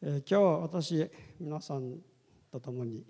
[0.00, 1.10] え、今日私
[1.40, 1.98] 皆さん
[2.52, 3.04] と共に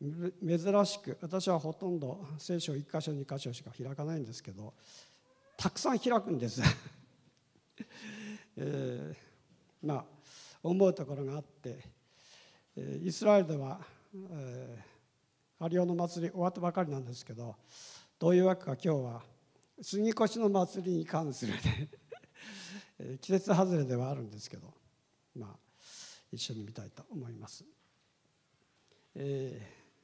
[0.00, 4.72] 珍しく私はほとんど聖書1箇所2箇所しか開かないんですけど
[5.58, 6.62] たくさん開くんです、
[8.56, 10.04] えー、まあ
[10.62, 11.84] 思うところがあって、
[12.76, 17.54] え、イスラエルでは、えー、ハリオの祭り終わったばかりなんですけど
[18.18, 19.22] どういうわけか今日は
[19.82, 21.90] 杉越の祭りに関するね
[23.20, 24.79] 季節外れではあるんですけど
[25.34, 25.56] まあ、
[26.32, 27.64] 一緒に見たいと思います、
[29.14, 29.60] え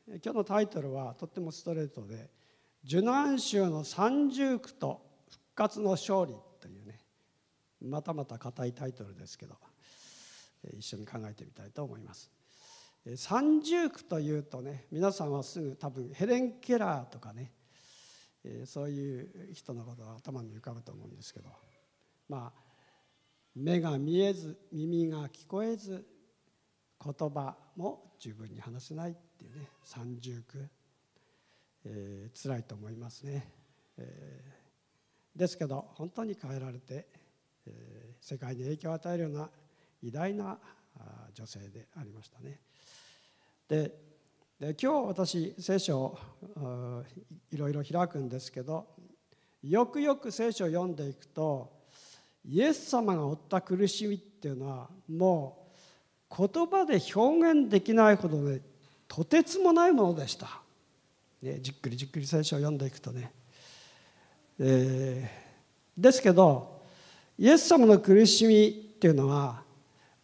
[0.08, 2.30] ー、今日のタイトルはとってもストレートで
[2.84, 7.00] 「受難州の三重苦と復活の勝利」というね
[7.80, 9.56] またまた硬いタイトルですけど
[10.76, 12.30] 一緒に考えてみたいと思います。
[13.16, 17.52] 三重苦というとね皆さんはすぐ多分ヘレン・ケラーとかね
[18.64, 21.48] そういう人のことが頭に浮かぶと思うんですけど
[22.28, 22.65] まあ
[23.56, 26.06] 目が見えず耳が聞こえず
[27.02, 30.68] 言葉も十分に話せないっていうね三重苦、
[31.86, 33.50] えー、辛いと思いますね、
[33.96, 37.06] えー、ですけど本当に変えられて、
[37.66, 39.48] えー、世界に影響を与えるような
[40.02, 40.58] 偉大な
[41.34, 42.60] 女性でありましたね。
[43.68, 44.06] で
[44.60, 46.18] で今日私聖書を
[47.50, 48.86] いろいろ開くんですけど
[49.62, 51.75] よくよく聖書を読んでいくと
[52.48, 55.66] イエス様が負った苦しみっていうのはも
[56.30, 58.60] う言葉で表現できないほどで
[59.08, 60.60] とてつもないものでした、
[61.42, 63.32] ね、じっくりじっくり聖書を読んでいくとね、
[64.60, 66.82] えー、ですけど
[67.38, 69.62] イエス様の苦しみっていうのは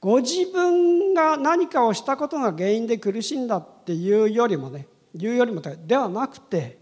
[0.00, 6.78] ご自分が何かをしたことが原因で苦しんだっていうよりもね言うよりもではなくて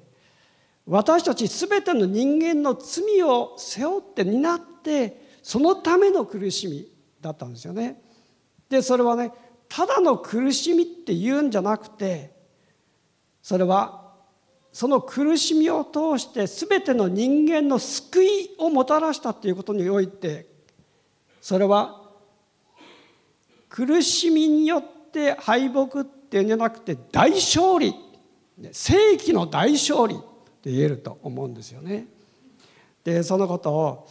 [0.87, 6.89] 私たち全ての人間の罪を背負って担ってそのための苦しみ
[7.21, 8.01] だったんですよね。
[8.69, 9.33] でそれはね
[9.69, 12.33] ただの苦しみって言うんじゃなくて
[13.43, 14.13] それは
[14.73, 20.47] その苦しみを通して全ての人間の救いをもたらしたということにおいて
[21.41, 22.01] それは
[23.69, 27.95] 苦しみによって敗北っていうんじゃなくて大勝利
[28.73, 30.19] 正規の大勝利っ
[30.63, 32.07] て言えると思うんですよね。
[33.03, 34.09] でそのことを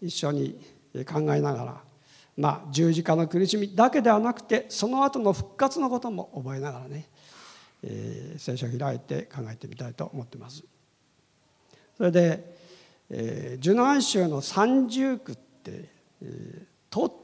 [0.00, 0.60] 一緒に
[1.04, 1.82] 考えながら、
[2.36, 7.08] まあ、十字架の苦しみだけではなくてその後の復活のことも覚えながらね、
[7.82, 10.64] えー、聖書を開いて考えてみたいと思ってます。
[11.96, 12.56] それで、
[13.10, 15.88] えー、受難州の三重苦って、
[16.22, 17.22] えー、と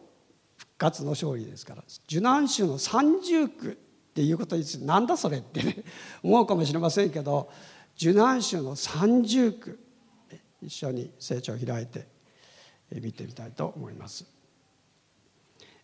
[0.56, 3.74] 復活の勝利ですから受難州の三重苦っ
[4.14, 5.84] ていうことについてなんだそれってね
[6.22, 7.50] 思うかもしれませんけど
[7.96, 9.78] 受難州の三重苦
[10.62, 12.06] 一緒に聖書を開いて
[12.90, 14.24] 見てみたいと思います。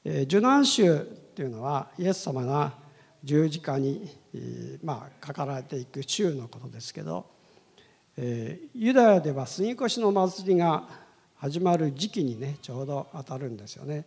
[0.04, 2.74] 受難週っていうのはイエス様が
[3.22, 4.08] 十字架に、
[4.82, 7.26] まあ、かかられていく週のことですけど
[8.18, 10.86] ユダヤでは杉越の祭りが
[11.36, 14.04] 始まる時期にねちょうど当たるんですよね。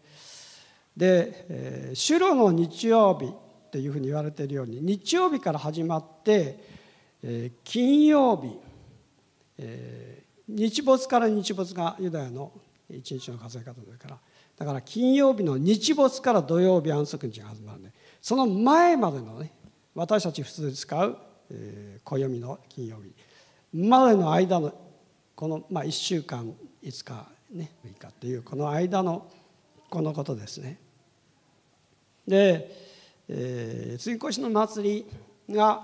[0.96, 6.60] で主路の日曜日っていうふうに言われているように日曜日から始まって
[7.64, 8.60] 金曜日
[10.48, 12.52] 日没から日没がユダヤの
[12.90, 14.20] 一日の数え方ですから。
[14.58, 17.92] だから金曜日の日没から土曜日安息日が始まるんで。
[18.22, 19.54] その前までのね
[19.94, 21.18] 私たち普通に使う、
[21.50, 23.14] えー、暦の金曜日。
[23.74, 24.74] までの間の
[25.36, 26.54] この、まあ、1週間
[26.84, 29.30] 5日ね6日っていうこの間の
[29.90, 30.80] このことですね。
[32.28, 32.72] で、
[33.30, 35.06] えー、次越しの祭
[35.48, 35.84] りが、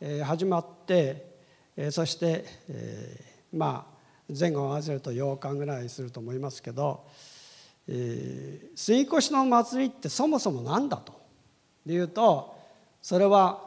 [0.00, 1.34] えー、始まって、
[1.76, 3.93] えー、そして、えー、まあ
[4.28, 7.06] 前後合わせると8日ぐらいすると思いますけど、
[7.88, 11.20] えー、杉越の祭りってそもそも何だと
[11.84, 12.56] でいうと
[13.02, 13.60] それは、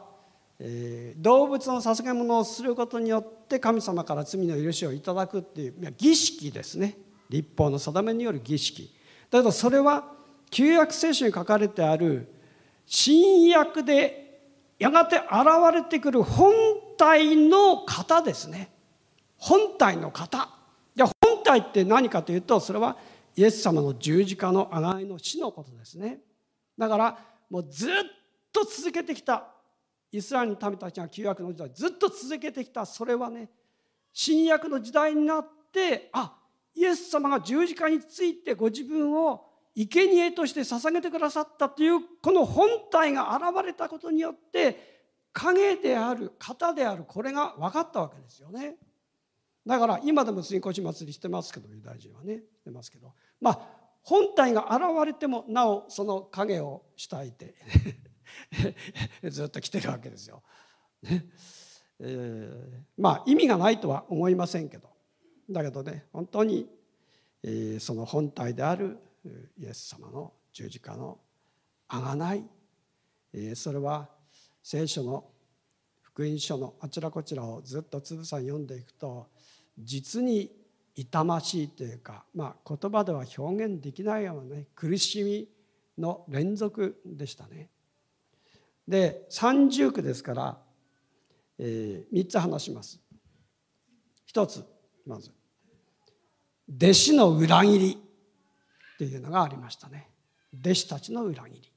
[0.58, 6.96] えー、動物の捧げ物をすることによって神様から罪の許しをいただくっていう儀式ですね。
[7.28, 8.92] 立法の定めによる儀式。
[9.30, 10.12] だけどそれは
[10.50, 12.26] 旧約聖書に書かれてある
[12.86, 14.40] 新約で
[14.78, 15.24] やがて現
[15.72, 16.52] れてくる本
[16.96, 18.70] 体の型ですね。
[19.38, 20.48] 本体の型
[20.94, 22.96] で本体って何かというとそれは
[23.36, 26.18] イエス様の十字架の贖いの死のことですね。
[26.76, 27.18] だから
[27.48, 27.92] もうずっ
[28.52, 29.54] と続けてきた。
[30.10, 32.84] イスラエルの民たちが旧約の時代ずっと続けてきた。
[32.84, 33.48] それはね
[34.12, 36.34] 新約の時代になってあ
[36.74, 39.46] イエス様が十字架についてご自分を
[39.76, 44.98] 生贄として捧げてくださったというこの本体が現れたことによって
[45.32, 48.76] 影である型であるこれが分かったわけですよね。
[49.68, 53.12] だから今でも杉越祭りしてますけどユダヤ人はねしてますけど。
[53.38, 53.60] まあ
[54.02, 57.54] 本体が現れてもなおその影を慕いて
[59.28, 60.42] ずっと来てるわけですよ。
[61.02, 61.26] ね。
[62.00, 64.88] えー、まあ意味がないとは思いませんけど。
[65.50, 66.66] だけどね本当に、
[67.42, 68.96] えー、その本体である
[69.58, 71.18] イエス様の十字架の
[71.88, 72.44] あがない、
[73.34, 74.08] えー、それは
[74.62, 75.26] 聖書の
[76.00, 79.28] 福音書のあちらこちらをずっとつぶさん読んでいくと
[79.78, 80.50] 実に
[80.94, 85.48] 痛ましいというか、まあ、言葉では表現できないようなね苦しみ
[85.96, 87.70] の連続でしたね。
[88.86, 90.58] で三重苦ですから、
[91.58, 93.00] えー、3つ話します。
[94.26, 94.64] 一つ
[95.06, 95.30] まず
[96.68, 97.98] 弟子の裏切り
[98.94, 100.10] っていうのがありましたね。
[100.60, 101.72] 弟子たちの裏切り。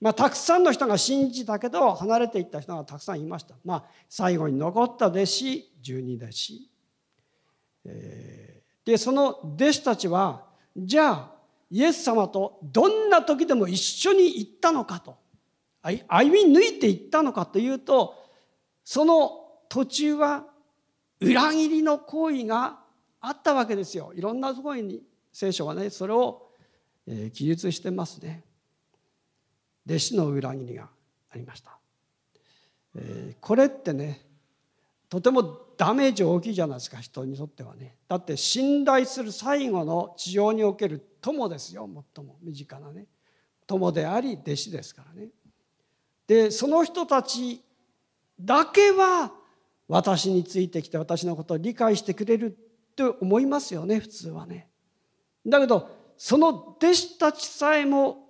[0.00, 3.54] まあ、たくさんの人が信じたけど離れていった人がたくさんいました。
[3.64, 6.70] まあ、最後に残った弟子十二弟子。
[7.84, 10.44] でその弟子たちは
[10.76, 11.30] じゃあ
[11.70, 15.16] イエス様とどんな時でも一緒に行ったのかと。
[16.08, 18.14] 歩み抜いていったのかというと
[18.84, 19.30] その
[19.68, 20.46] 途中は
[21.20, 22.78] 裏切りの行為が
[23.20, 24.12] あったわけですよ。
[24.14, 25.02] いろんなところに
[25.32, 26.48] 聖書はねそれを
[27.32, 28.44] 記述してますね。
[29.86, 30.88] 弟子の裏切りが
[31.30, 31.78] ありました。
[33.40, 34.26] これってね
[35.08, 37.96] とてもダメージ大きいじゃないですか人にとってはね。
[38.08, 43.06] だって信頼する最後の地上における友ですよ最も身近なね。
[43.66, 45.28] 友であり弟子ですからね。
[46.26, 47.62] でその人たち
[48.40, 49.32] だけは
[49.88, 54.68] 私についてきて私のことを理解してくれるって思いますよね普通はね。
[55.46, 58.28] だけどその弟子たちさえも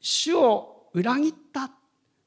[0.00, 1.70] 主を裏切った。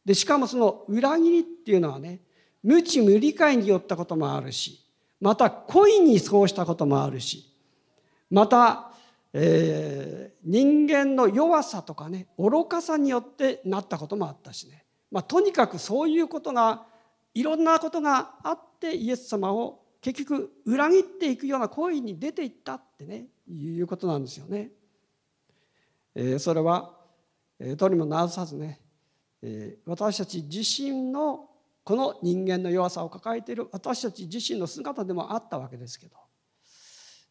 [0.03, 2.21] でしかもその裏切りっていうのはね
[2.65, 4.83] 無知無理解によったこともあるし
[5.21, 7.49] また恋にそうしたこともあるし
[8.29, 8.91] また、
[9.31, 16.83] えー、人間の弱さとかね愚かさによってなったこともあったしねまあ、とにかくそういうことが
[17.33, 24.71] いろんなことがあってイエス様を結局裏切っていくような行為に出ていったってねいうことなんですよね。
[26.15, 26.97] えー、それは、
[27.59, 28.81] えー、とにもなさずね、
[29.41, 31.49] えー、私たち自身の
[31.85, 36.17] この人間の弱さを抱えている私たち自身の姿でもあったわけですけど、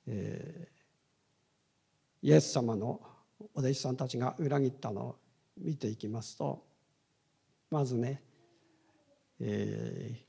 [0.06, 3.00] えー、イエス様の
[3.52, 5.16] お弟子さんたちが裏切ったのを
[5.58, 6.64] 見ていきますと
[7.68, 8.22] まずね、
[9.40, 10.20] え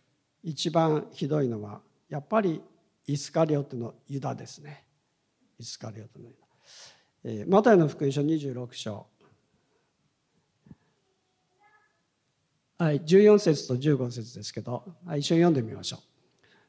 [0.43, 2.63] ー、一番ひどいのはやっぱり
[3.05, 4.83] イスカリオテのユダですね。
[5.59, 6.35] イスカリオテのユ
[7.23, 9.05] ダ、えー、マタイの福音書26章。
[12.77, 15.99] はい、14節と15節ですけど、はい、一緒に読んでみましょう。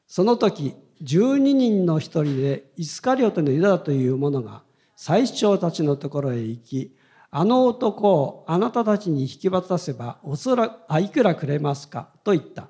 [0.07, 0.73] その時
[1.03, 4.63] 12人の一人でイスカリオテのユダという者が
[4.95, 6.95] 最長たちのところへ行き
[7.29, 12.09] あの男をあなたたちに引き渡せばおそらくあいくらくれますか？
[12.23, 12.69] と言った。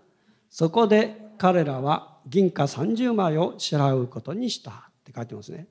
[0.49, 4.71] そこで彼らは銀貨30枚を支払うことにした。
[4.71, 4.73] っ
[5.03, 5.67] て書いてますね、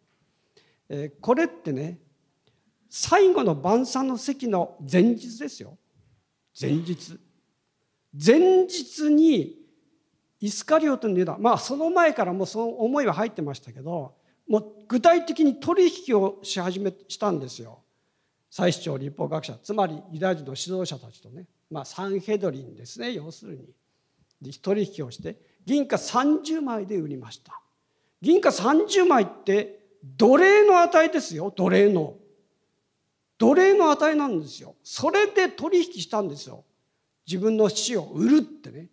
[0.89, 1.99] えー、これってね
[2.89, 5.77] 最後の晩餐の席の前日ですよ。
[6.59, 7.19] 前日。
[8.25, 9.57] 前日に
[10.41, 14.15] イスカリオトのユダまあその前からもうその思いは入ってましたけど
[14.49, 17.81] もう具体的に取引をし始めしたんですよ。
[18.51, 23.65] 最主張立法学者つまりユダヤ人の指導者たちとね、まあ、サンヘドリンですね要するに。
[24.63, 27.61] 取引をして銀貨30枚で売りました。
[28.21, 32.15] 銀貨30枚って奴隷の値ですよ奴隷の。
[33.39, 34.77] 奴隷の値なんですよ。
[34.83, 36.65] それで取引したんですよ。
[37.27, 38.89] 自分の死を売るってね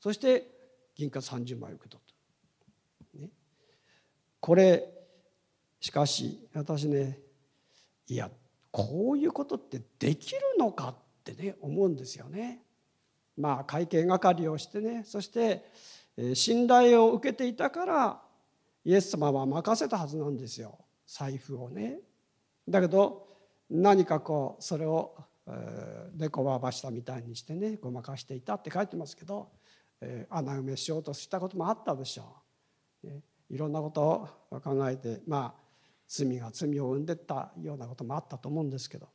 [0.00, 0.46] そして
[0.94, 3.28] 銀貨30枚受け取った、ね、
[4.38, 4.88] これ
[5.80, 7.18] しかし私ね
[8.06, 8.30] いや
[8.70, 10.94] こういうことってできるのかっ
[11.24, 12.62] てね思うんですよね。
[13.36, 15.64] まあ会計係をしてねそして
[16.34, 18.20] 信頼を受けていたから
[18.84, 22.00] イエス様は任せたはずなんですよ財布をね。
[22.68, 23.26] だけど
[23.70, 25.16] 何かこうそれを
[26.20, 29.48] 猫はばしたみたいにしてねごまかしていたって書いてますけど
[30.00, 32.36] え穴埋めしようとしたこともあったでしょ
[33.04, 33.06] う。
[33.06, 35.60] ね、いろんなことを考えてまあ
[36.06, 39.08] 罪が罪を生んでったようなこともあったと思うんですけど、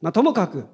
[0.00, 0.66] まあ、ともかく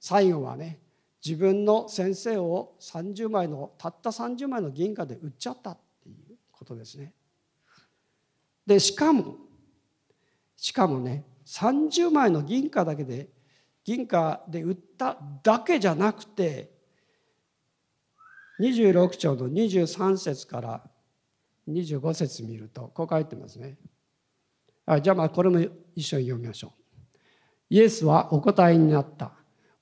[0.00, 0.80] 最後はね
[1.24, 7.12] 自分の先生を30枚のたった30枚の銀貨で売っちゃったっていうことですね。
[8.66, 9.36] でしかも
[10.56, 13.28] しかもね30枚の銀貨だけで
[13.86, 16.72] 銀貨で売っただけじゃなくて
[18.60, 20.82] 26章の23節から
[21.68, 23.76] 25節見るとこう書いてますね。
[24.86, 25.60] あじゃあまあこれも
[25.94, 26.70] 一緒に読みましょう。
[27.70, 29.30] イエスはお答えになった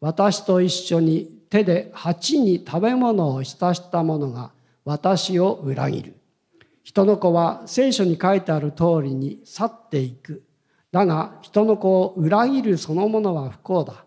[0.00, 4.52] 私と一緒に手で鉢に食べ物を浸した者が
[4.84, 6.16] 私を裏切る
[6.82, 10.42] 人の子は聖書に書いてある通りに去っていく
[10.94, 14.04] だが人の子を裏切るそのものは不幸だ。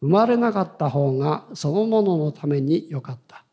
[0.00, 3.44] 生まれなかった方がそのもののためによかった。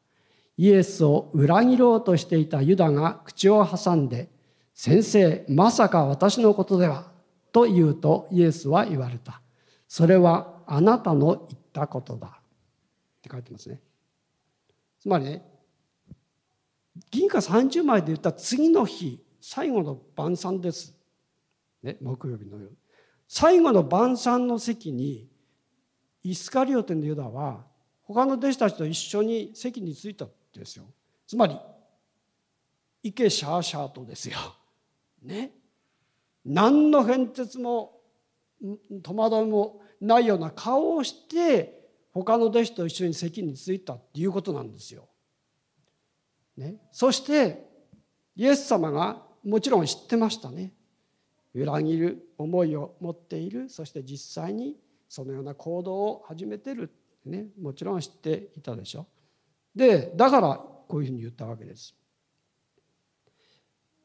[0.56, 4.30] イエスを裏切ろうとしていたユダが口を挟んで
[4.76, 7.12] 「先生まさか私のことでは?」
[7.52, 9.42] と言うとイエスは言われた
[9.90, 12.42] 「それはあなたの言ったことだ」っ
[13.24, 13.82] て書いてますね。
[15.00, 15.44] つまりね
[17.10, 20.95] 銀貨30枚で言った次の日最後の晩餐です、
[21.86, 22.76] ね、木曜日の夜。
[23.28, 25.28] 最後の晩餐の席に
[26.24, 27.64] イスカリオテのユダは
[28.04, 30.86] 他の弟子たちと一緒に席に着いたんですよ。
[31.28, 31.58] つまり
[33.04, 34.38] イケシャーシャーとですよ。
[35.22, 35.52] ね。
[36.44, 38.02] 何の変哲も
[39.04, 45.08] 戸惑いもないような顔をして他の弟子と一緒に席に着いたっていうことなんですよ。
[46.58, 47.68] ね、そして
[48.36, 50.75] イエス様がもちろん知ってましたね。
[51.56, 54.76] 裏切る思いを持っているそして実際に
[55.10, 56.88] そのような行動を始めてるっ
[57.24, 59.08] てねもちろん知っていたでしょ。
[59.76, 60.56] でだから
[60.88, 61.96] こういうふうに言ったわけです。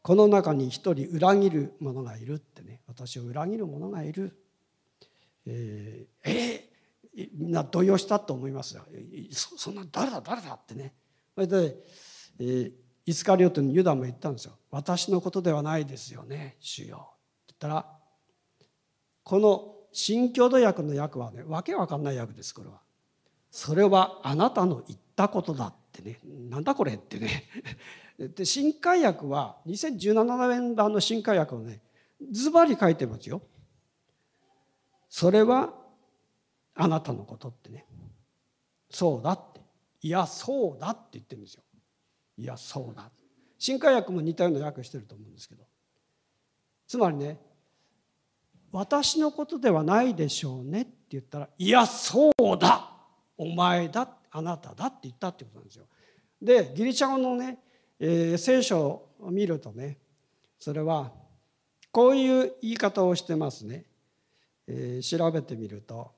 [0.02, 4.36] この中に一人裏切る者がいるってね私を裏切る者がいる。
[5.46, 8.84] えー、えー、みんな動揺したと思いますよ。
[9.32, 10.94] そそんな誰だ誰だってね。
[11.34, 11.76] それで
[12.40, 12.72] えー、
[13.04, 17.12] イスカリオテのユダも言ったんですよ「私のことではないですよね主よ」
[17.60, 17.84] ったら
[19.22, 22.80] この新共同訳の訳はねわけわかんない訳ですこれは。
[23.50, 27.44] それはあなたの言ったことだってねなんだこれってね
[28.16, 31.82] で新海訳は2017年版の新海訳をね
[32.30, 33.42] ズバリ書いてますよ。
[35.08, 35.74] それは
[36.74, 37.84] あなたのことってね
[38.88, 39.60] そうだって
[40.02, 41.62] いやそうだって言ってるんですよ。
[42.38, 43.10] いやそうだ
[43.58, 45.64] 新海訳も似たような訳してると思うんですけど
[46.86, 47.38] つまりね
[48.72, 52.88] 私のことではないでしょうねって言ったらいやそうだ。
[53.36, 55.86] お前だあなただって言ったってことなんですよ。
[56.40, 57.58] でギリシャ語のね、
[57.98, 59.98] えー、聖書を見るとね
[60.58, 61.10] それは
[61.90, 63.84] こういう言い方をしてますね、
[64.66, 66.12] えー、調べてみると、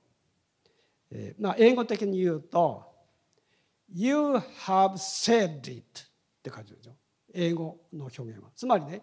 [1.11, 2.85] えーまあ、英語的に言うと
[3.95, 4.17] 「You
[4.67, 5.83] have said it」っ
[6.43, 6.95] て書いてるんですよ
[7.35, 8.51] 英語の表現は。
[8.55, 9.03] つまりね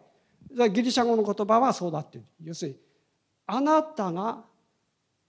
[0.72, 2.26] ギリシャ語の言葉はそうだっていう。
[2.44, 2.78] 要するに
[3.52, 4.44] あなたが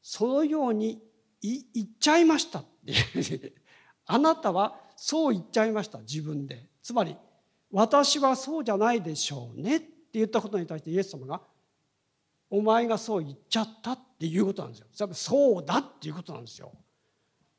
[0.02, 1.02] そのように
[1.40, 3.54] 言っちゃいましたって
[4.04, 6.68] あなたはそう言っちゃいました自分で。
[6.82, 7.16] つまり
[7.72, 11.40] 私はそうじゃないでしょうねって言ったことに対してイエス様が
[12.50, 15.14] お前がそう言っちゃったっていうことなんですよ。
[15.14, 16.72] そうだっていうことなんですよ。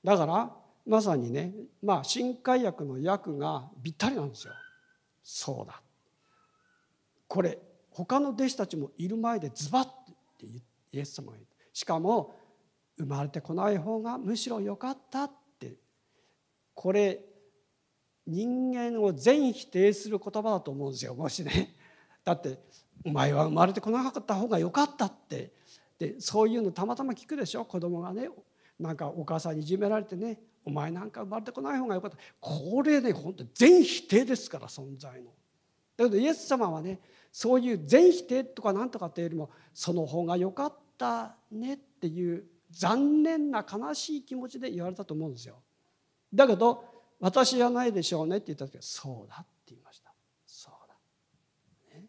[0.04, 0.52] だから
[0.86, 4.54] まさにねまあ新海訳の訳がぴったりなんですよ。
[5.24, 5.82] そうだ。
[7.28, 7.58] これ
[7.90, 9.88] 他の弟子たちもいる前でズバッ
[10.42, 11.38] てイエス様が
[11.74, 12.36] しかも
[12.98, 15.76] 生まれてこない方がむしろ良かったって。
[16.74, 17.20] これ
[18.26, 21.76] 人間を全否定する言葉だと思うんですよもしね。
[22.24, 22.60] だって
[23.06, 25.54] お前は生まれてこなかった方が良かったって。
[26.00, 28.30] でそういうのたまたま聞くでしょ子供がね。
[28.80, 30.40] なんかお母さんにいじめられてね。
[30.64, 32.18] お前なんか生まれてこない方がよかった。
[32.40, 35.32] これね本当全否定ですから存在の。
[35.98, 37.00] だけどイエス様はね
[37.32, 45.56] そういう全否定とか何とかっていうよりもその方が良かったねっていう残念な悲しい気持ちで言われたと思うんですよ。
[46.34, 46.86] だけど
[47.20, 50.14] 私じゃないでしょうねって言った時はそうだって言いました。
[50.46, 50.96] そうだ。
[51.96, 52.06] ね、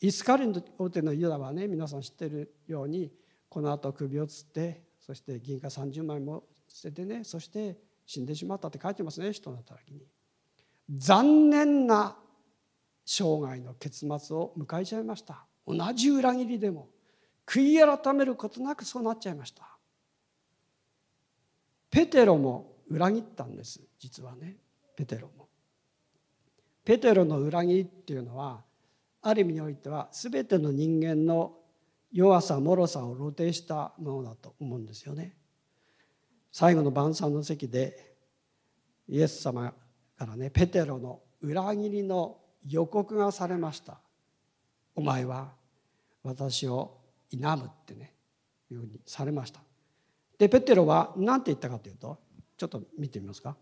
[0.00, 3.12] イスカリの大手のユダはね皆さん知ってるように
[3.48, 10.00] この後首をつってそして銀貨30枚も捨ててねそして死んでしまったって書いてますね人の働きに
[10.96, 12.16] 残念な
[13.04, 15.44] 生涯の結末を迎えちゃいました。
[15.66, 16.88] 同じ裏切りでも
[17.46, 19.76] 悔い改めることなくそうなっちゃいました。
[21.90, 24.56] ペテロも裏切ったんです実はね。
[24.96, 25.48] ペテロも。
[26.84, 28.62] ペテロの裏切りっていうのは
[29.22, 31.56] ある意味においては全ての人間の
[32.12, 35.36] 弱さ脆さを露呈したものだと思うんですよね。
[36.52, 38.14] 最後の晩餐の席で
[39.08, 39.72] イエス様
[40.16, 42.38] からねペテロの裏切りの
[42.68, 43.98] 予告がされました。
[44.94, 45.52] お前は
[46.22, 46.98] 私を
[47.30, 48.12] 否むってね
[48.70, 49.60] いうふうにされました。
[50.38, 52.18] でペテロは何て言ったかというと
[52.56, 53.56] ちょっと見てみますか。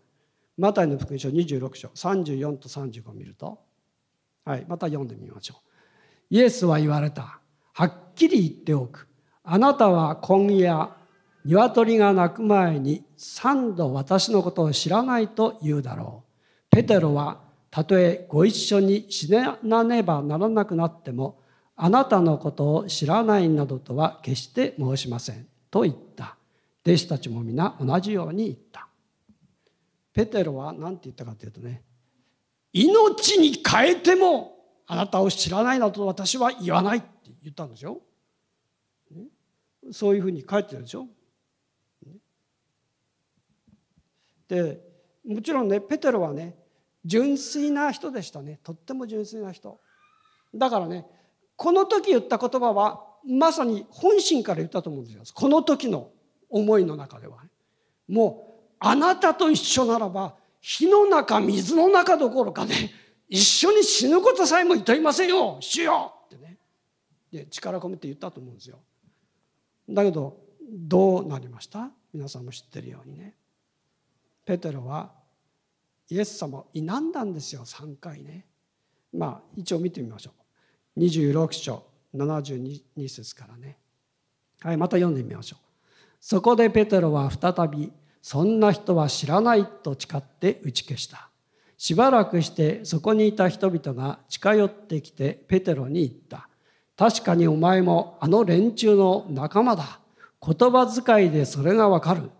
[0.57, 3.59] マタイの福音書26章34と35を見ると
[4.43, 6.35] はいまた読んでみましょう。
[6.35, 7.39] イエスは言われた。
[7.73, 9.07] はっきり言っておく。
[9.43, 10.95] あなたは今夜
[11.45, 16.75] 鶏が鳴く前に三度私のことを知らないと言うだろう。
[16.75, 21.39] ペテロはたとえご一緒に死ねなねばならなくなっても
[21.75, 26.35] あなたのことを知らないなどとは決して申しませんと言った。
[26.85, 28.87] 弟子たちも皆同じように言った。
[30.13, 31.83] ペテロは何て言ったかというとね
[32.73, 34.57] 命に変えても
[34.87, 37.07] あなたを知らないなどと私は言わないって
[37.43, 38.01] 言ったんですよ。
[39.91, 41.07] そういうふうに書いてるでしょ。
[44.47, 44.81] で
[45.25, 46.57] もちろんねペテロはね
[47.05, 48.59] 純粋な人でしたね。
[48.63, 49.79] とっても純粋な人。
[50.53, 51.05] だからね
[51.55, 55.23] この時言った言葉はまさに本心から言ったと思うんですよ。
[55.33, 56.11] この時の
[56.49, 57.43] 思いの中では。
[58.07, 62.91] もうあなたと一緒ならば火の中水の中どころかね
[63.27, 65.57] 一緒に死ぬことさえもいといませんよ。
[65.59, 66.13] 主よ。
[66.25, 66.57] ってね。
[67.31, 68.79] で力込めて言ったと思うんですよ。
[69.89, 70.37] だけど
[70.71, 71.89] どうなりました？
[72.13, 73.35] 皆さんも知ってるようにね。
[74.45, 75.11] ペテロは
[76.09, 78.45] イエス様を否んだんですよ3回ね。
[79.13, 80.31] まあ一応見てみましょ
[80.97, 80.99] う。
[80.99, 81.83] 26章
[82.15, 83.77] 72節からね。
[84.61, 85.59] はいまた読んでみましょう。
[86.19, 91.29] そこでペテロは再びそんな人は知らないと誓って打ち消した。
[91.77, 96.49] しばらくしてそこにいた人々が近寄ってきてペテロに言った。
[96.97, 99.99] 確かにお前もあの連中の仲間だ。
[100.41, 102.31] 言葉遣いでそれがわかる。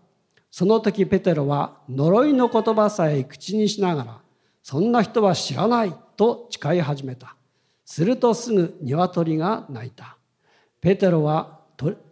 [0.50, 4.20] その時ペテロは呪いの言葉さえ口にしながら、
[4.62, 7.36] そんな人は知らないと誓い始めた。
[7.84, 10.16] するとすぐ鶏が鳴いた。
[10.80, 11.60] ペテロは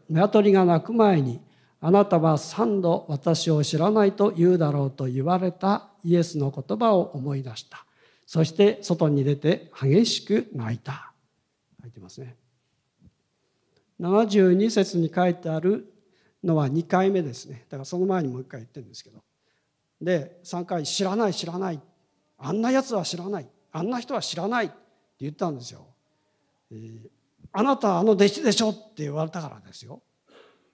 [0.08, 1.40] 鶏が鳴く前に、
[1.80, 7.84] あなたは三度私を知らないと言うだろうと言われたイエスの言葉を思い出した。
[8.26, 11.12] そして外に出て激しく泣いた。
[11.80, 12.36] 書いてますね。
[14.00, 15.92] 72節に書いてある
[16.44, 19.22] のは2回目ですねだからその前にもう一回言ってるんですけど
[20.00, 21.80] で3回「知らない知らない」
[22.38, 24.74] 「あんなやつは知らない」「あんな人は知らない」って
[25.20, 25.86] 言ったんですよ。
[26.70, 27.08] えー、
[27.52, 30.02] あなたあの弟子でしょって言われたからですよ。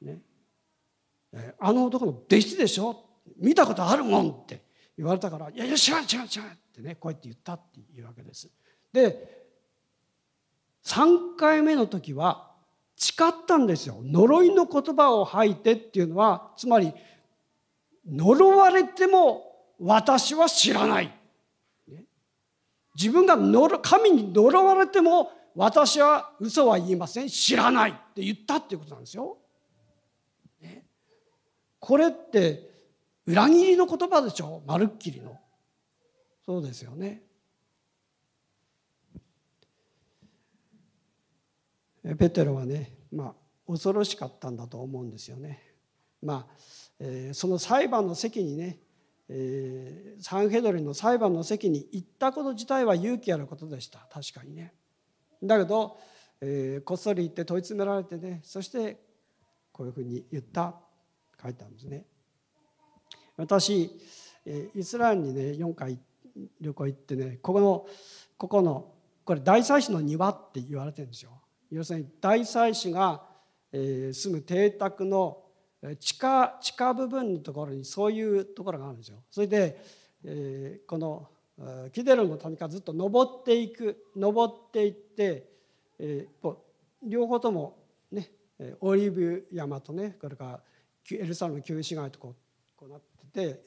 [0.02, 0.20] ね、
[1.32, 3.04] えー、あの男の弟子でしょ？
[3.38, 4.62] 見たことあるもんって
[4.98, 8.50] 言われたから「いやいや違う違う違う」ってねこうやって言ったっていうわけです。
[8.92, 9.44] で
[10.82, 12.53] 3回目の時は
[12.96, 16.92] 誓ったんですよ呪いの言葉を吐いてっていうのはつまり
[18.06, 19.42] 呪われても
[19.80, 21.12] 私は知らない、
[22.94, 23.36] 自分が
[23.80, 29.38] 神に呪われても私は嘘は言いません知らないって言ったっていうことなんですよ。
[30.62, 30.86] ね、
[31.80, 32.70] これって
[33.26, 34.62] 裏切りの言葉でしょ？
[34.66, 35.40] まるっきりの。
[36.46, 37.23] そうですよね。
[42.18, 43.34] ペテロはね、まあ、
[43.66, 45.62] 恐ろしかったんだと思うんですよね。
[46.22, 46.54] まあ
[47.00, 48.78] えー、その裁判の席にね、
[49.28, 54.74] えー、サンヘドリの裁判の席に行ったこと自体は勇気あることでした確かにね。
[55.42, 55.98] だけど、
[56.40, 59.00] えー、こっそり行って問い詰められてねそして
[59.72, 60.74] こういうふうに言った
[61.42, 62.04] 書いてあるんですね。
[63.36, 63.90] 私
[64.46, 65.98] えイスラエルにね4回
[66.60, 67.86] 旅行行ってねここの
[68.36, 68.92] ここの
[69.24, 71.30] これ大祭司の庭って言われてるんですよ。
[71.74, 73.22] 要するに大祭司が
[73.72, 75.42] 住む邸宅の
[75.98, 79.18] 地下地下部分のところにそういうところがあるんですよ。
[79.30, 79.82] それで、
[80.24, 81.28] えこの
[81.92, 85.50] キデルの谷からずっと登っていく登っていって、
[85.98, 86.26] え
[87.02, 87.76] 両方とも
[88.10, 88.30] ね
[88.80, 90.60] オリーブ山とねこれから
[91.10, 92.34] エルサレム旧市街とこう
[92.76, 93.00] こうなっ
[93.32, 93.60] て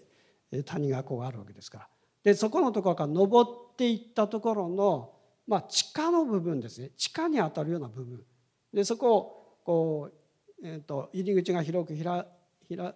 [0.52, 1.88] て谷がこうあるわけですから。
[2.24, 5.14] でそこのところから登っていったところの
[5.48, 8.22] まあ、地下の部分ですね地下にあたるような部分
[8.74, 10.12] でそこをこ
[10.62, 12.26] う、えーと、入り口が広く開
[12.70, 12.94] 開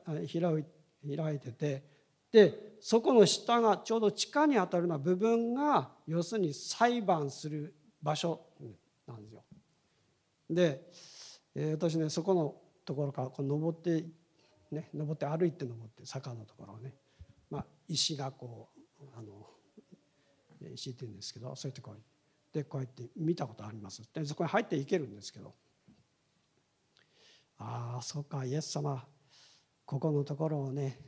[1.16, 1.84] 開いてて
[2.32, 8.42] でそこの下がちょうど地下にあたるような部分が要するに裁判する場所
[9.08, 9.44] なんですよ。
[10.50, 10.82] で、
[11.56, 14.06] えー、私ねそこのところからこう登って
[14.72, 16.94] ね登って歩いて登って坂のところをね、
[17.50, 19.48] まあ、石がこうあの
[20.76, 22.04] 敷いてるんですけどそういうところに
[22.54, 24.02] でこうやって見たことあります。
[24.14, 25.54] でそこに入っていけるんですけど。
[27.58, 29.06] ああそうかイエス様。
[29.86, 31.00] ここのところをね、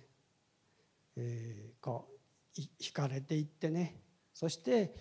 [1.16, 2.10] えー、こ
[2.58, 4.02] う引かれていってね。
[4.34, 4.96] そして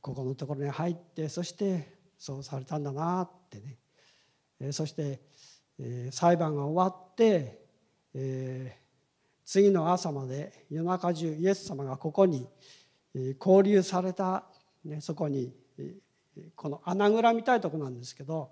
[0.00, 3.78] ここのところに入ってそしてそうされたんだなってね、
[4.60, 5.20] えー、そして、
[5.78, 7.66] えー、裁判が終わって、
[8.14, 8.76] え、
[9.44, 12.48] 次の朝まで夜中中イエス様がここに
[13.14, 14.44] え交流された、
[14.84, 15.54] ね、そこに
[16.54, 18.50] この穴蔵みたいとこなんですけど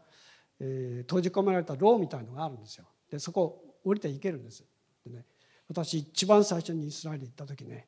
[0.60, 2.86] えー、閉じ込められた牢みたいのがあるんですよ。
[3.10, 4.64] でそこ降りていけるんです。
[5.04, 5.24] で、ね、
[5.68, 7.86] 私一番最初にイスラエル行った時ね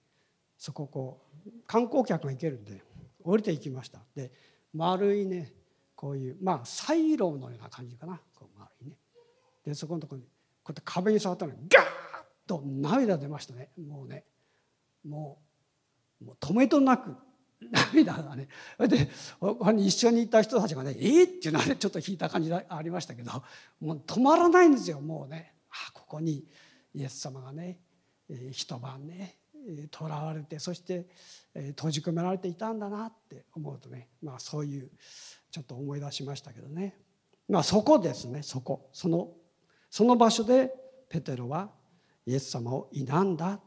[0.56, 2.82] そここう観光客が行けるんで
[3.24, 4.00] 降りていきました。
[4.14, 4.30] で
[4.74, 5.52] 丸いね
[5.94, 8.20] こういうまあサイロのような感じかな。
[8.34, 8.96] こう丸いね。
[9.64, 10.26] でそこのところに
[10.62, 11.86] こうやって壁に触ったのにガーッ
[12.46, 13.70] と涙出ましたね。
[13.88, 14.24] もうね
[15.06, 15.38] も
[16.20, 17.16] うもう止めとなく
[17.60, 19.10] 涙がねで
[19.78, 23.32] 一緒にいた人たちがね「えー?」っていうのはねちょっと引いた感じがありましたけど
[23.80, 25.54] もう止まらないんですよもうね。
[25.70, 26.46] あここに
[26.94, 27.80] イエス様がね
[28.52, 29.38] 一晩ね
[29.92, 31.06] 囚われてそして
[31.54, 34.90] 閉じ込められていたんだなって思うとねまあそういう
[35.50, 36.96] ちょっと思い出しましたけどね。
[37.48, 38.88] まあそこですねそこ。
[38.92, 39.32] その
[39.90, 40.72] その場所で
[41.08, 41.70] ペテロは
[42.26, 43.58] イエス様を否んだ、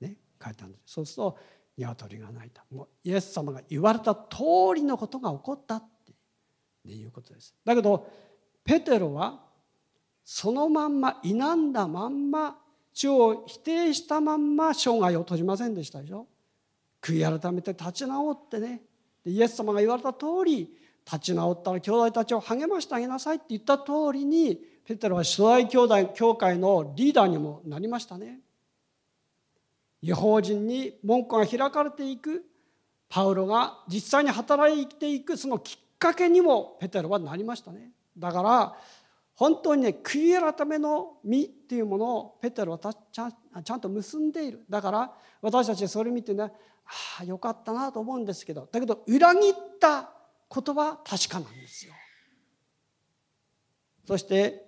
[0.00, 0.94] ね、書いたんです。
[0.94, 1.38] そうすると
[1.76, 5.84] 鶏が鳴いたもうイエス様が言われた通りのことが起こったっ
[6.84, 7.54] ていうことです。
[7.64, 8.08] だけど
[8.64, 9.40] ペテロは
[10.24, 12.58] そのまんま否んだまんま
[12.92, 16.26] 主を否定したまんま生涯を閉じませんでしたでしょ。
[17.02, 18.82] 悔い改めて立ち直ってね。
[19.26, 20.70] イエス様が言われた通り
[21.04, 28.40] 立ち直ったら兄弟たちを励ましてあげなさいって言った通りにペテロは初代兄弟教会のリーダーにもなりましたね。
[30.04, 32.44] 違法人に門戸が開かれていく
[33.08, 37.90] パウロが実際に働いていくそのきっかけにもペテロはなりましたね。
[38.18, 38.76] だから
[39.34, 43.32] 本当にね悔い改めの実っていうものをペテロはちゃん
[43.64, 46.50] ちゃんと結んでいるだから私たちそれ見てねあ
[47.22, 50.10] あよかったなと思うんですけどだけど裏切った
[50.48, 51.94] ことは確かなんですよ。
[54.06, 54.66] そして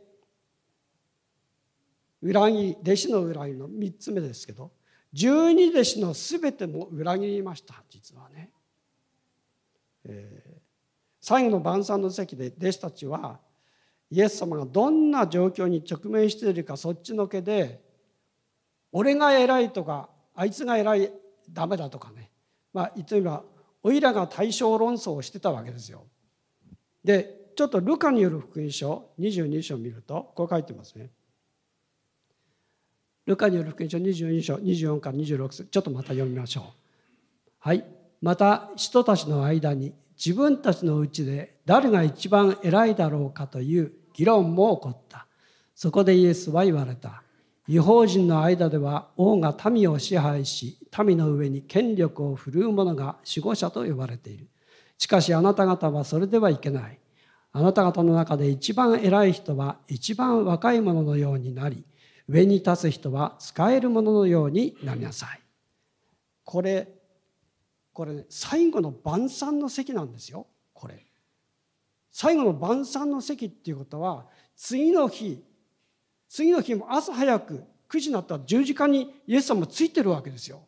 [2.22, 4.70] 裏切弟子の裏切りの3つ目ですけど
[5.16, 8.50] 十二弟子の全ても裏切りました実はね。
[10.05, 10.61] えー、
[11.22, 13.40] 最後の晩餐の席で弟子たちは
[14.11, 17.81] イエス様がどんな状況に直面しているかそっちのけで
[18.92, 21.11] 俺が偉いとかあいつが偉い
[21.50, 22.31] ダメだとかね
[22.74, 23.42] まあ言ってみれば
[23.83, 26.05] おいらが対象論争をしてたわけですよ。
[27.02, 31.11] でちょっとルカによる福音書22章を見るとこう書いてますね。
[33.26, 36.64] ルカによる福音書22章24から26節ちょっとまた読みましょう。
[37.58, 37.84] はい。
[38.22, 45.26] また人たちの間に自分たちのうちで誰が一番偉いだろうかという議論も起こった。
[45.74, 47.22] そこでイエスは言われた。
[47.68, 54.46] 違法人の間では王が民を支配し、民の上に権力を振るう者が守護者と呼ばれている。
[54.98, 56.98] しかしあなた方はそれではいけない。
[57.52, 61.84] あなた方の中で一番偉い人は一番若い者のようになり、
[62.28, 65.40] 上に立つ人は使える者のようになりなさい。
[66.44, 66.88] これ
[67.92, 70.46] これ、ね、最後の晩餐の席なんですよ。
[70.74, 71.06] これ。
[72.10, 75.42] 最後の晩餐の席っていうことは次の日
[76.28, 80.60] 次の日も朝早く9時になったら十字架にイエス様ついてるわけですよ。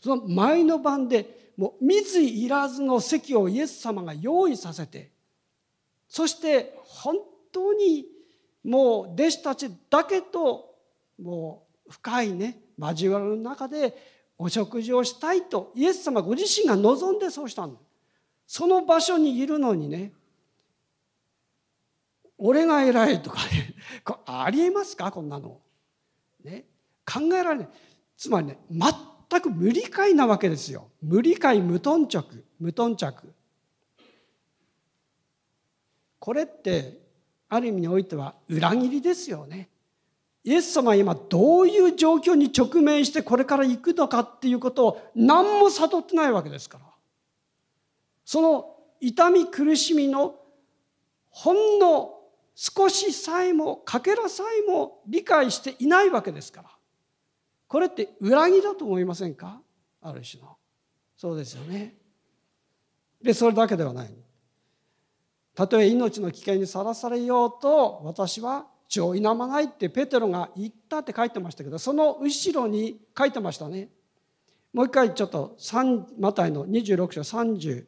[0.00, 5.10] その前の晩でもう水いらずの席をイエス様が用意させて
[6.08, 7.16] そして本
[7.52, 8.06] 当に
[8.62, 10.73] もう弟子たちだけと
[11.20, 13.96] もう深いね交わりの中で
[14.36, 17.80] お食事をしたいとイエス様ご自身が望んでそうしたんだ
[18.46, 20.12] その場所にいるのにね
[22.36, 23.74] 俺が偉いとかね
[24.26, 25.10] ありえますか？
[25.10, 25.60] こんなの、
[26.42, 26.64] ね、
[27.06, 27.68] 考えられない。
[28.16, 30.90] つまりね全く無理解なわけですよ。
[31.00, 32.44] 無理解無頓着。
[32.58, 33.32] 無頓着。
[36.18, 36.98] これって
[37.48, 39.68] ある意味においては裏切りですよね。
[40.44, 46.84] イエス様は今どういう状況に直面してこれから行くのかっていうことを何も悟ってないわけですから。
[48.26, 50.36] その痛み苦しみの
[51.30, 52.10] ほんの
[52.54, 56.68] 少しさえもかけらさえも理解していないわけですから。
[57.66, 59.60] これって裏切だと思いませんか？
[60.02, 60.56] ある種の。
[61.16, 61.96] そうですよね。
[63.22, 64.14] で、それだけではない。
[65.54, 73.88] たとえ命の危険にさらされようと私は血を否まないってペテロが言ったって書いてましたけどその後ろに書いてましたね
[74.72, 75.56] もう一回ちょっと
[76.18, 77.84] マタイの26章30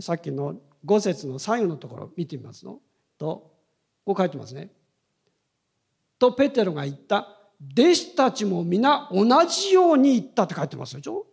[0.00, 2.78] さっきの5節の最後のところ見てみますの
[3.18, 3.50] と
[4.04, 4.70] こう書いてますね。
[6.18, 7.36] とペテロが言った
[7.76, 11.26] 弟子たちも皆同じように言ったって書いてますでしょ？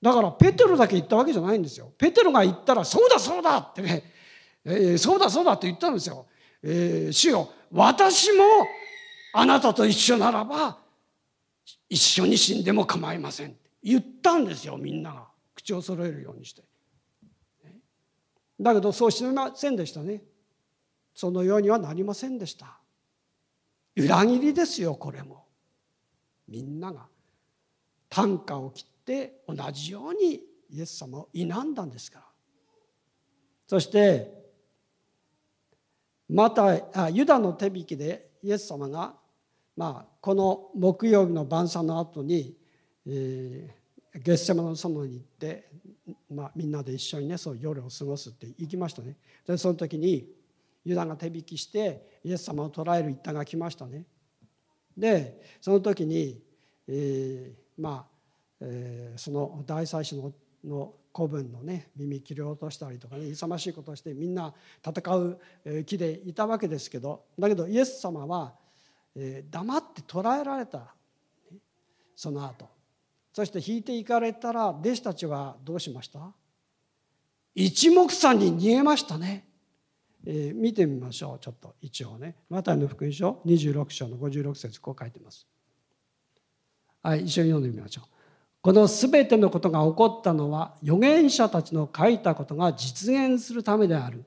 [0.00, 1.92] だからペテロだけ言ったわけじゃないんですよ。
[1.96, 4.02] ペテロが言ったらそうだそうだってね、
[4.64, 6.26] えー、そうだそうだって言ったんですよ。
[6.62, 8.44] えー、主よ私も
[9.32, 10.78] あなたと一緒ならば
[11.88, 15.32] 一緒に死んでも構いませんって言ったんですよみんなが。
[15.54, 16.62] 口を揃えるようにして。
[18.60, 20.22] だけどそうしませんでしたね。
[21.14, 22.78] そのようにはなりませんでした。
[23.96, 25.44] 裏切りですよこれも。
[26.48, 27.06] みんなが
[28.08, 32.24] 単価を切って同じようにイエス様を否んだんですから。
[33.66, 34.41] そして
[36.32, 39.14] またユダの手引きでイエス様が、
[39.76, 42.56] まあ、この木曜日の晩餐の後に、
[43.06, 45.68] えー、ゲッセマの園に行って、
[46.30, 49.16] まあ、みんなで一緒にねそう夜を過ごすって行きましたね。
[49.46, 50.26] でその時に
[50.86, 54.06] ユダが手引きしてイエス様を捕らえる一端が来ましたね。
[54.96, 56.40] でその時に、
[56.88, 58.14] えー、まあ、
[58.62, 60.32] えー、その大祭司の
[60.64, 64.52] の子分のね耳切り落としたりとかね勇ましいことをしてみんな
[64.84, 65.38] 戦う
[65.84, 68.54] 気でいたわけですけどだけどイエス様は、
[69.14, 70.94] え、黙って捕らえられた
[72.16, 72.66] その後
[73.32, 76.32] そして引いていかれたら弟子たちはどうしました？
[77.54, 79.46] 一目散に逃げましたね。
[80.24, 85.46] えー、見てみましょうちょっと一応ねマタイの福音書26章の56節こう書いてます。
[87.02, 88.04] はい一緒に読んでみましょう。
[88.62, 94.24] この全てのことが起こったのは預言者たちの書いたことが実現するためである。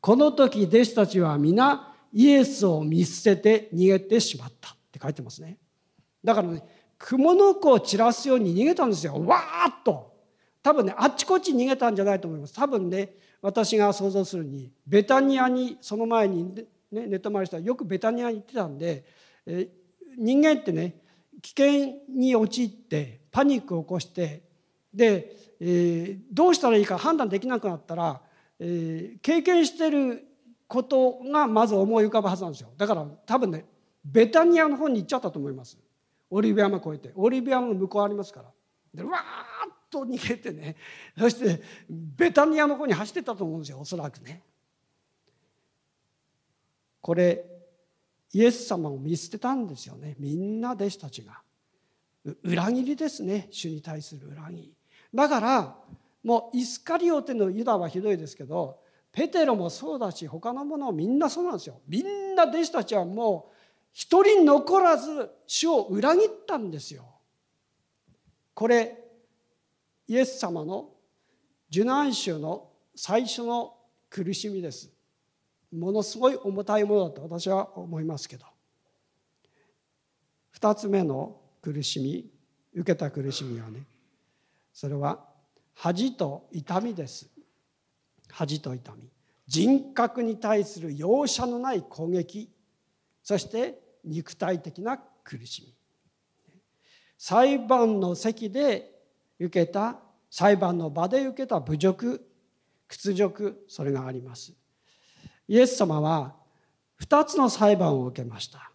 [0.00, 5.56] この時弟子たちは皆イエスを見捨てて逃げてしまったって書いてますね。
[6.22, 6.62] だからね
[6.98, 9.14] 雲の子を散らすように逃げたんですよ。
[9.24, 10.14] わーっと。
[10.62, 12.52] 多分ねあっちこっち逃げたんじゃないと思います。
[12.52, 16.54] 多分ね私が想像するにベタニアにその前に、
[16.92, 19.06] ね、寝泊まりしたらよくベタニアに行ってたんで、
[19.46, 19.66] え
[20.18, 20.96] 人間ってね
[21.42, 24.42] 危険に陥ってパニックを起こして
[24.92, 28.20] で、えー、どうしたらいいか判断できなくなったら、
[28.58, 30.24] えー、経験してる
[30.66, 32.70] ことがまず思い浮かぶはずなんですよ。
[32.76, 33.64] だから多分ね
[34.04, 35.78] ベタニアの方に行っちゃったと思います。
[36.30, 37.12] オリビア山越えて。
[37.14, 38.50] オリビア山の向こうありますから。
[38.94, 40.76] でわーっと逃げてね。
[41.18, 44.42] そしてベタニアの方に走ってたと思うんですよおそらくね。
[47.00, 47.44] これ
[48.32, 50.16] イエス様を見捨てたんですよね。
[50.18, 51.40] みんな弟子たちが。
[52.42, 53.48] 裏切りですね。
[53.50, 54.74] 主に対する裏切り。
[55.14, 55.76] だから
[56.22, 58.80] もうイスカリオテのユダはひどいですけど
[59.12, 61.80] ペテロもそうだし他の者もみんなそうなんですよ。
[61.88, 63.54] みんな弟子たちはもう
[63.92, 67.04] 一人残らず主を裏切ったんですよ。
[68.54, 68.98] これ
[70.06, 70.90] イエス様の
[71.70, 73.76] 受難週の最初の
[74.10, 74.90] 苦しみです。
[75.72, 78.46] ものすごい重たいものだと私は思いますけど。
[80.54, 82.30] 2つ目の苦しみ
[82.74, 83.84] 受けた苦しみはね
[84.72, 85.24] それは
[85.74, 87.28] 恥と痛みです。
[88.30, 89.08] 恥と痛み。
[89.46, 92.52] 人格に対する容赦のない攻撃。
[93.22, 95.74] そして肉体的な苦しみ。
[97.16, 98.90] 裁判の席で
[99.38, 99.98] 受けた
[100.30, 102.24] 裁判の場で受けた侮辱
[102.88, 104.52] 屈辱それがあります。
[105.48, 106.34] イエス様は
[107.02, 108.70] 2つの裁判を受けました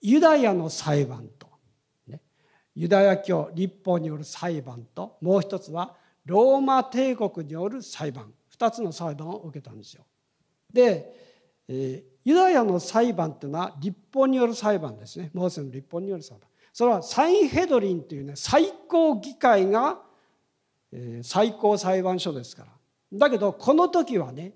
[0.00, 1.48] ユダヤの裁判と
[2.06, 2.20] ね
[2.74, 10.04] ユダヤ教立法による裁判ともう一つはローマ帝国による裁判2つの裁判を受けたんですよ。
[10.72, 11.14] で、
[11.66, 16.48] えー、ユダヤの裁判っていうのは立法による裁判ですねモーセの立法による裁判。
[16.72, 19.98] それはサインヘドリンというね最高議会が、
[20.92, 22.72] えー、最高裁判所ですから。
[23.18, 24.52] だけどこの時はね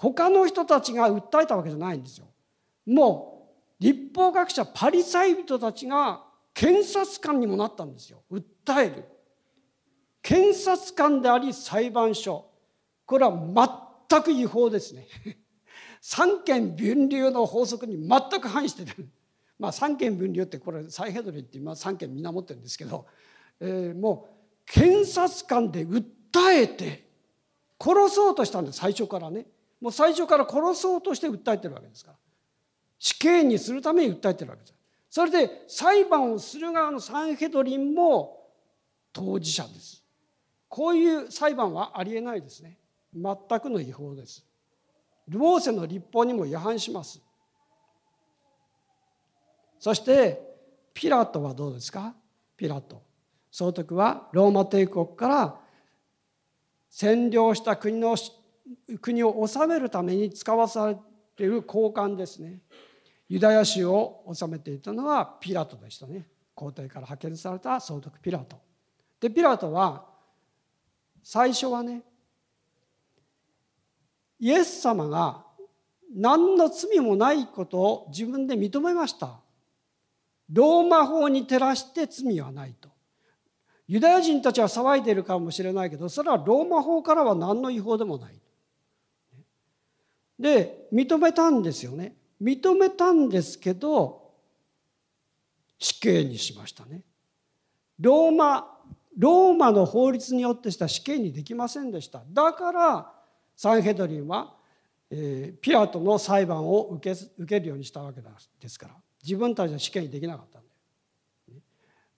[0.00, 2.26] 他の人たちが訴えたわけじゃないんですよ。
[2.86, 8.22] もう立法学者パリサイ人たちが検察官にもなったんですよ。
[8.32, 9.04] 訴える。
[10.22, 12.50] 検察官であり裁判所。
[13.04, 15.06] これは全く違法ですね。
[16.00, 19.06] 三権分流の法則に全く反してる。
[19.58, 23.04] まあ三権分流ってこれサイヘドリって今三権みんな持ってるんですけど、
[23.60, 26.02] えー、もう検察官で訴
[26.52, 27.06] えて
[27.78, 29.44] 殺そうとしたんです最初からね。
[29.80, 32.16] もう最初から殺そうとして訴えてるわけですから
[32.98, 34.74] 死刑にするために訴えてるわけです
[35.08, 38.48] それで裁判をする側のサンヘドリンも
[39.12, 40.04] 当事者です。
[40.68, 42.78] こういう裁判はありえないですね。
[43.12, 44.46] 全くの違法です。
[45.26, 47.20] ルモーセの立法にも違反します。
[49.80, 50.40] そして
[50.94, 52.14] ピラトはどうですか？
[52.56, 53.02] ピラト。
[53.50, 55.58] その時はローマ帝国から
[56.88, 58.14] 占領した国の
[59.00, 60.96] 国を治めるために使わされ
[61.36, 62.60] ている高官ですね。
[63.28, 66.28] ユダヤ州を治めていたのはピラトでしたね。
[66.54, 68.60] 皇帝から派遣された総督ピラト。
[69.20, 70.06] でピラトは
[71.22, 72.02] 最初はね
[74.38, 75.44] イエス様が
[76.14, 79.40] 何の罪もないことを自分で認めました。
[80.52, 82.88] ローマ法に照らして罪はないと。
[83.86, 88.39] ユダヤ人たちは騒いでいるかもしれないけどそれはローマ法からは何の違法でもない。
[90.40, 92.16] で認めたんですよね。
[92.40, 94.32] 認めたんですけど
[95.78, 97.02] 死刑にしましたね。
[97.98, 98.78] ローマ
[99.18, 102.22] ローマの法律によってした死刑にできませんでした。
[102.32, 103.12] だから
[103.54, 104.54] サンヘドリンは、
[105.10, 108.22] え、ピラトの裁判を受け受けるようにしたわけ
[108.58, 111.60] ですから自分たちは死刑にできなかったんで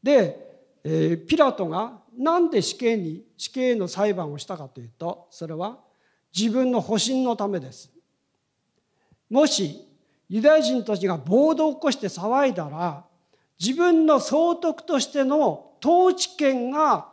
[0.02, 5.80] で、え、ピラトがなんで死刑に死刑の裁判をしたかというとそれは
[6.36, 7.91] 自分の保身のためです。
[9.32, 9.88] もし
[10.28, 13.02] ユダヤ人たちが暴動を起こして騒いだら
[13.58, 17.08] 自分の総督としての統治権が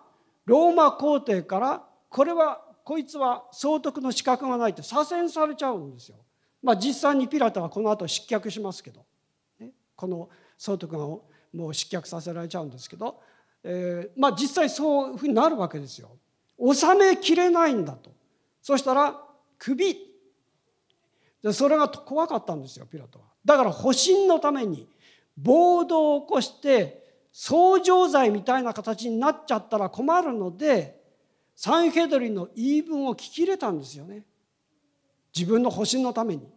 [0.46, 6.18] ローマ皇帝からこれはこいつは総督の資格がないって左遷されちゃうんですよ。
[6.62, 9.06] まあ実際にピラトはこの後失脚しますけど、
[9.60, 10.28] ね、この
[10.58, 11.06] 総督が
[11.54, 13.22] もう失脚させられちゃうんですけど、
[13.64, 16.10] えー、まあ実際そういうふうになるわけですよ。
[16.74, 18.12] 収めきれないんだと。
[18.62, 19.16] そしたら
[19.58, 20.09] 首
[21.41, 23.25] でそれが怖かったんですよピラトは。
[23.45, 24.88] だから保身のために
[25.38, 26.99] 暴動を起こして
[27.32, 30.99] 相乗罪みたいな形になっちゃったら困るので
[31.56, 34.23] サンヘドリンの言い分を聞き入れたんですよね。
[35.36, 36.47] 自分の保身のために。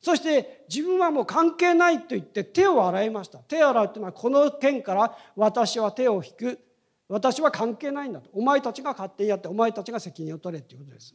[0.00, 3.38] そして自分はもう関係ないと言って手を洗いました。
[3.38, 6.60] 手を洗うというのはこの件から私は手を引く。
[7.08, 8.30] 私は関係ないんだと。
[8.32, 11.14] お前たちが勝手にやってお前たちが責任を取れということです。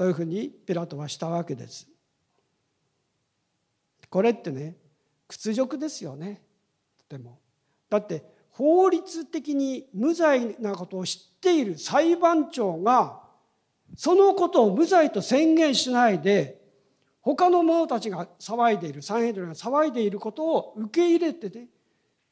[0.00, 1.86] そういうふうにピラトはしたわけです。
[4.08, 4.76] これってね
[5.28, 6.40] 屈辱ですよね
[6.96, 7.38] とても。
[7.90, 13.20] だって法律的に無罪なことを知っている裁判長が
[13.94, 16.62] そのことを無罪と宣言しないで
[17.20, 21.68] 他の者たちが騒いでいるサンヘドリが騒いでいることを受け入れてね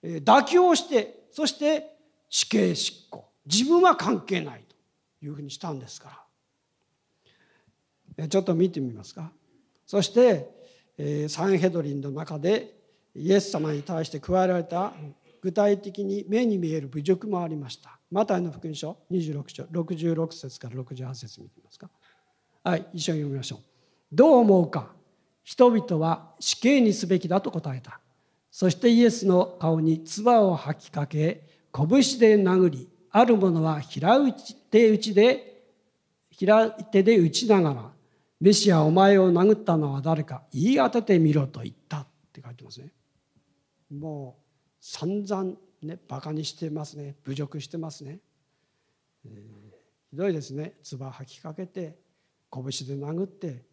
[0.02, 1.98] 妥協してそして
[2.30, 4.64] 死刑執行自分は関係ない
[5.20, 6.27] というふうにしたんですから。
[8.28, 9.30] ちょっと見てみますか。
[9.86, 12.74] そしてサンヘドリンの中で
[13.14, 14.92] イエス様に対して加えられた
[15.40, 17.98] 具体的に目に見える侮辱もありました。
[18.10, 21.88] マタイの福音書26章66節から68節見てみますか。
[22.64, 23.58] はい一緒に読みましょう。
[24.10, 24.92] どう思うか。
[25.44, 28.00] 人々は死刑にすべきだと答えた。
[28.50, 31.86] そしてイエスの顔に唾を吐きかけ拳
[32.18, 35.62] で殴りある者は平打ち手打ちで
[36.30, 37.90] 平手で打ちながら
[38.40, 42.92] メシアお前を殴ったのは誰か言い当ててみろと言ったって書いてますね。
[43.90, 44.42] もう
[44.80, 47.16] 散々ねバカにしてますね。
[47.24, 48.20] 侮辱してますね、
[49.24, 49.32] えー、
[50.10, 50.74] ひどいですね。
[50.84, 51.98] 唾吐きかけて
[52.52, 53.64] 拳で殴って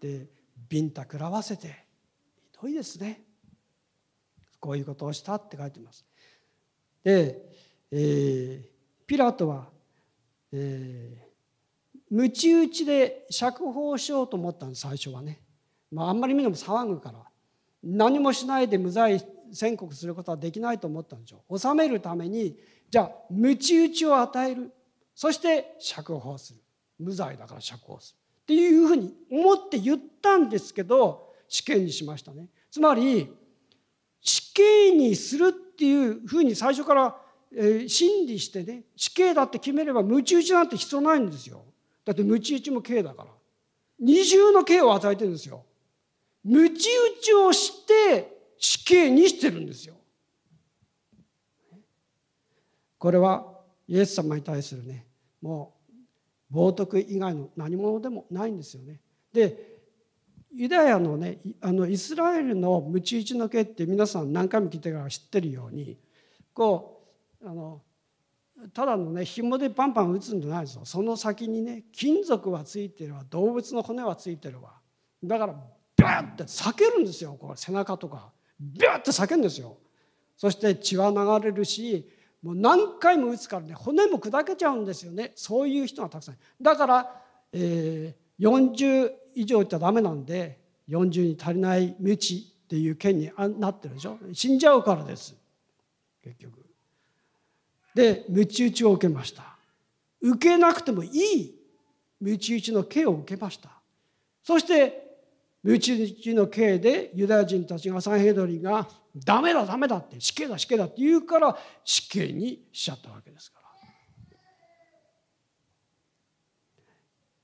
[0.00, 0.26] で
[0.68, 1.68] ビンタ食らわせて
[2.52, 3.22] ひどいですね。
[4.58, 6.04] こういうことをしたって書いてます。
[7.04, 7.40] で、
[7.92, 9.68] えー、ピラトは、
[10.50, 11.27] えー
[12.10, 15.40] むち打ちで釈放しようと思ったんです最初はね、
[15.90, 17.18] まあ、あんまりみんなも騒ぐから。
[17.82, 21.58] 何もしないで無罪宣告することはできないと思ったんでしょう。
[21.58, 22.56] 収めるために
[22.90, 24.72] じゃあむち打ちを与える。
[25.14, 26.60] そして釈放する。
[26.98, 28.18] 無罪だから釈放する。
[28.42, 32.48] っていうふうに思って言ったんですけど死刑にしましたね。
[32.70, 33.30] つまり
[34.20, 37.16] 死刑にするっていうふうに最初から、
[37.54, 41.64] えー、審理してね死刑だって決めればむち打ちなんて必要ないんですよ。
[42.08, 43.28] だってムチ打ちも刑だから。
[44.00, 45.62] 二重の刑を与えてるんですよ。
[46.42, 49.94] ムチ打ちをして死刑にしてるんですよ。
[52.96, 55.04] これはイエス様に対するね
[55.42, 55.74] も
[56.50, 59.00] う冒涜以外の何者でもないんですよね。
[59.30, 59.76] で
[60.54, 65.98] ユダヤのねあのイスラエルのムチ打ちの刑って皆さん何回も聞いてから知ってるように
[66.54, 67.02] こ
[67.42, 67.82] うあの
[68.72, 73.24] ただのね紐でパンパン打つんじゃないですよその先にね金属はついてるわ。
[73.30, 74.74] 動物の骨はついてるわ。
[75.22, 75.54] だから
[75.96, 77.36] ビャッて裂けるんですよ。
[77.38, 78.30] これ背中とか。
[78.60, 79.76] ビャッて裂けるんですよ。
[80.36, 82.08] そして血は流れるし
[82.42, 85.32] もう何回も打つからね骨も砕けちゃうんですよね。
[85.34, 94.18] そういう人がたくさんだから、えー、40以上いったらダメなんで40に足りない無知っていう件になってるでしょ。
[94.32, 95.36] 死んじゃうからです。
[96.22, 96.67] 結局。
[97.98, 99.42] で鞭打ちを受けました。
[100.20, 101.54] 受けなくてもいい
[102.20, 103.70] 鞭打ちの刑を受けました。
[104.44, 105.18] そして
[105.64, 108.86] 鞭打ちの刑でユダヤ人たちがサンヘドリが
[109.16, 113.68] ダメだダメだって死刑だ死刑だって言うから死刑にしちゃったわけですから。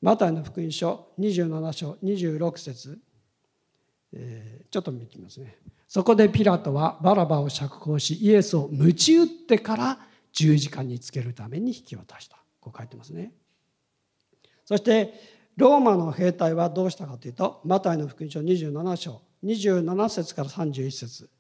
[0.03, 2.99] マタイの福音書27章26節、
[4.13, 5.57] えー、ちょっと見てみますね。
[5.89, 12.37] そこでピラトはバラバを釈放しイエスを鞭打ってから十字架につけるために引き渡した。
[12.61, 13.33] こう書いてますね。
[14.67, 15.15] そして
[15.57, 21.31] ローマの兵隊はどうしたかというとマタイの福音書27章27節から31節。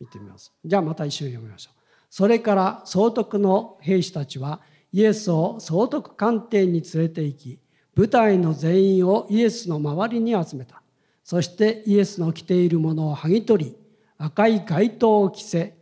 [0.00, 0.52] 見てみます。
[0.64, 1.78] じゃあまた一緒に読みましょう。
[2.10, 4.60] それから総督の兵士たちは
[4.92, 7.58] イエスを総督官邸に連れて行き
[7.94, 10.82] 部隊の全員をイエスの周りに集めた。
[11.24, 13.76] そしてイエスの着ているものを剥ぎ取り
[14.18, 15.76] 赤い街灯を着せ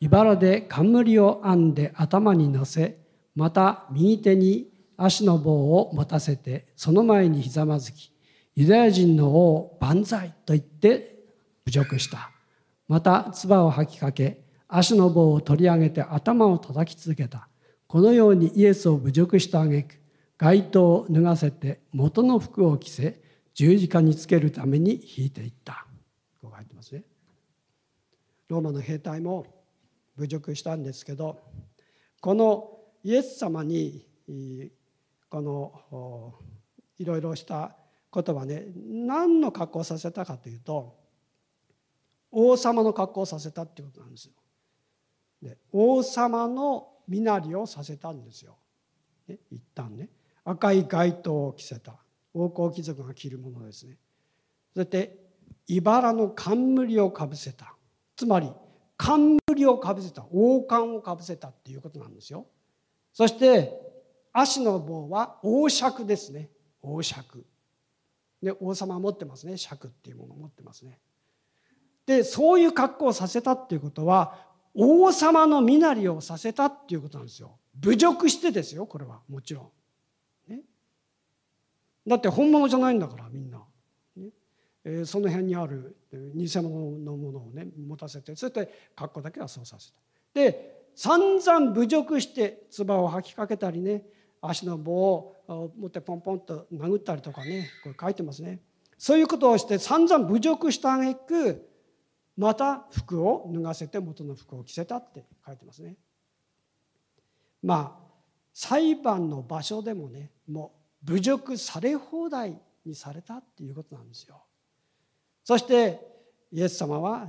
[0.00, 2.98] 茨で冠を編んで頭に乗せ
[3.34, 8.12] また右手に足の棒を持たせてその前にひざまずき
[8.56, 11.14] ユダヤ人の王万歳と言って
[11.64, 12.30] 侮辱した。
[12.86, 17.48] また唾を吐きかけ足の棒を取り上げて頭を叩き続けた。
[17.86, 19.96] このようにイエスを侮辱した挙句
[20.36, 23.20] 街灯を脱がせて元の服を着せ
[23.54, 25.86] 十字架につけるために引いていった。
[26.40, 27.02] こう書いてますね。
[28.48, 29.46] ローマの兵隊も
[30.16, 31.40] 侮辱したんですけど
[32.20, 34.06] このイエス様に
[35.28, 36.34] この
[36.98, 37.76] いろいろした
[38.10, 40.96] ことはね何の格好をさせたかというと
[42.30, 44.32] 王様の格好をさせたっていうことなんですよ。
[45.42, 48.56] で王様の身なりをさせたんですよ。
[49.28, 50.08] ね、一旦ね
[50.44, 51.96] 赤い街灯を着せた
[52.32, 53.98] 王侯貴族が着るものですね。
[54.74, 55.18] そして
[55.66, 57.74] 茨の冠をかぶせた
[58.16, 58.50] つまり
[58.96, 62.46] 冠をかぶせた王冠をかぶせたっていうことなんですよ。
[63.12, 63.72] そして
[64.32, 66.50] 足の棒は王尺ですね
[66.82, 67.46] 王尺。
[68.42, 70.98] で王様は持ってますね尺っていうものを持ってますね。
[72.06, 74.36] でそういう格好をさせたっていうことは
[74.74, 77.56] 王様の身なりをさせたっていうことなんですよ。
[77.80, 79.72] 侮辱してですよこれはもちろ
[80.48, 80.52] ん。
[80.52, 80.60] ね、
[82.06, 83.62] だって本物じゃないんだからみんな。
[84.84, 89.98] え、その辺にある偽物のものをね持たせてそして格好だけはそうさせた。
[90.34, 94.04] で散々侮辱して唾を吐きかけたりね
[94.40, 98.60] 足の棒を持ってポンポンと殴ったりとかねこれ書いてますね。
[98.98, 101.68] そういうことをして散々侮辱した挙句
[102.36, 105.96] また服を脱がせて元の服を着せたって書いてますね。
[107.62, 108.04] まあ
[108.52, 110.72] 裁判の場所でもねも
[111.06, 114.42] う侮辱され放題にされたっていうことなんですよ。
[115.44, 116.00] そして
[116.50, 117.28] イエス様は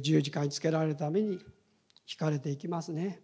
[0.00, 3.20] 十字架につけられるために引かれていきますね。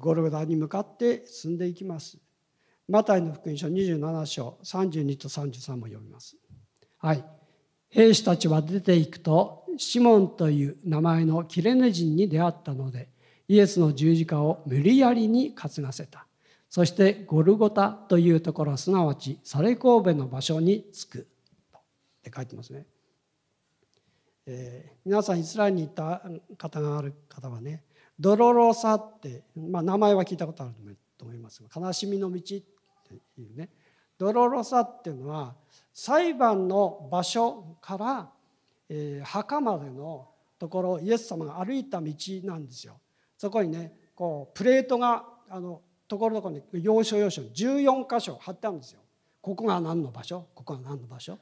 [0.00, 2.18] ゴルゴダに向かって進んでいきます。
[2.88, 6.36] マタイの福音書27章32と33も読みます。
[6.98, 7.24] はい。
[7.88, 13.08] 兵士たちは出ていくとシモンという名前のキレネ人に出会ったので
[13.46, 16.26] イエスの十字架を無理やりに担がせた
[16.68, 21.28] そしてゴルゴタというところすなわちサレ神戸の場所に着く
[22.24, 22.86] って書いてますね、
[24.46, 26.22] えー、皆さんイスラエルに行った
[26.56, 27.84] 方がある方はね
[28.18, 32.54] ドロロサって、まあ、名前は聞いたことあると思いますが悲しみの道って
[33.38, 33.68] いうね
[34.16, 35.54] ドロロサっていうのは
[35.92, 38.30] 裁判の場所から、
[38.88, 42.14] えー、墓までのところイエス様が歩いた道
[42.44, 43.00] なんですよ。
[43.36, 49.00] そこにねこうプレートがあのところどころに要所要所14箇所貼ってあるんですよ。
[49.42, 50.46] ここが何の場所？
[50.54, 51.38] ここが何の場所、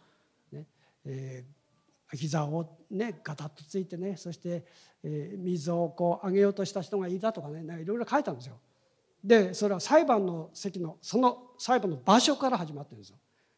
[1.05, 4.65] えー、膝をねガタッとついてねそして、
[5.03, 8.59] えー、水をこうあげようとした人がいたとかねいろいろ書いてあるんですよ。
[9.25, 13.17] でそれは裁判の席のその裁判の場所から始まってるんですよ。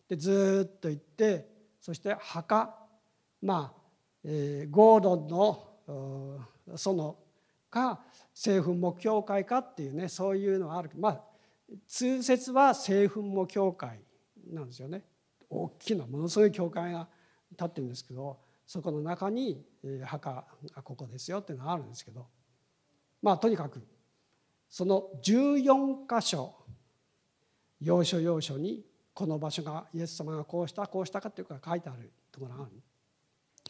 [0.08, 1.48] でずっと行って
[1.80, 2.74] そして墓
[3.40, 3.80] まあ、
[4.24, 7.16] えー、ゴードンのその
[7.70, 8.00] か
[8.32, 11.20] 聖墳墓教会かっていうねそういうのがあるまあ
[11.86, 14.00] 通説は聖墳墓教会
[14.50, 15.04] なんですよね
[15.50, 17.08] 大きなものすごい教会が
[17.54, 19.64] 立ってるんですけどそこの中に
[20.04, 20.44] 墓
[20.74, 22.26] がここですよっていうのがあるんですけど
[23.22, 23.82] まあとにかく
[24.68, 26.54] その14箇所
[27.80, 32.72] 要所要所にこの場所がイエス様がこうしたこうしたかっていうか書いてあるところがある。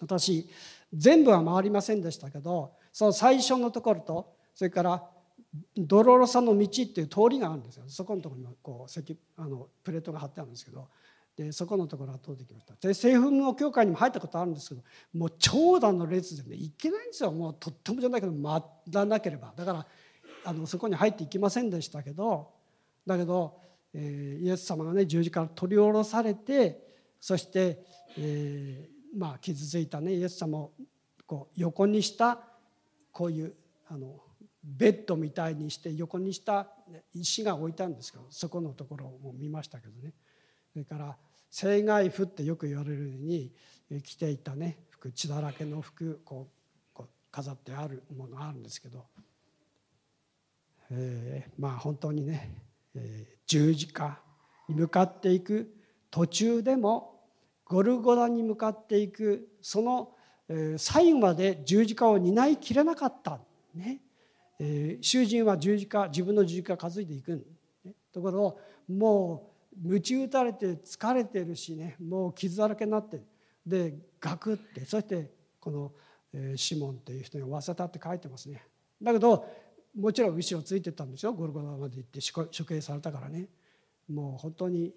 [0.01, 0.49] 私
[0.93, 5.05] 全部は回りませんでしたけどその最初のところとそれから
[5.77, 7.85] ドロロサの道っていう通りがあるんですよ。
[7.87, 10.89] そこのところにこう石あのプレートが貼ってあるんですけど
[11.37, 12.75] でそこのところは通ってきました。
[12.81, 14.83] で聖墳の教会にも入ったことあるんですけど
[15.15, 17.33] もう長蛇の列でね行けないんですよ。
[17.33, 19.53] もうとってもじゃないけど回らなければ。
[19.57, 19.87] だから
[20.45, 22.51] あのそこに入っていきませんでしたけど
[23.07, 23.59] だけど
[23.95, 26.85] えイエス様がね十字架から取り下ろされて
[27.21, 27.83] そして、
[28.19, 30.73] えー、まあ、傷ついたねイエス様を
[31.27, 32.39] こう横にした
[33.13, 33.55] こういう
[33.89, 34.21] あの
[34.63, 36.69] ベッドみたいにして横にした
[37.15, 40.13] 石が置いたんですけどそこのところを見ましたけどね。
[40.75, 43.53] それから青外服ってよく言われるように
[44.03, 49.05] 着ていたね服血だらけの服こうこう飾ってあるものがあるんですけど、
[50.91, 52.51] えー、まあ本当にね
[52.97, 54.19] え十字架
[54.69, 55.73] に向かっていく
[56.11, 57.21] 途中でも
[57.65, 60.11] ゴルゴダに向かっていくその
[60.77, 63.39] 最後まで十字架を担いきれなかった
[63.75, 64.01] ね。
[64.59, 67.47] え囚人は十字架自分の十字架を担いでいく、
[67.85, 73.21] ね、ところをもう鞭打たれて疲れてるしねもう傷だらけになって
[73.67, 75.93] でガクってそしてこの
[76.57, 78.65] シモンという人にわせたって書いてますね。
[79.01, 79.47] だけど
[79.97, 81.33] もちろん後ろついてったんですよ。
[81.33, 83.49] ゴルゴダまで行って処刑されたからね。
[84.11, 84.93] もう本当に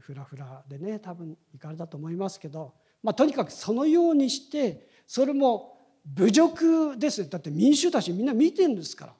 [0.00, 5.78] フラフラでね多分行かれたと思いますけど、まあ、とにかくそのようにしてそれも
[6.14, 9.14] 侮辱ですだって民衆たちみんな見てるんですから。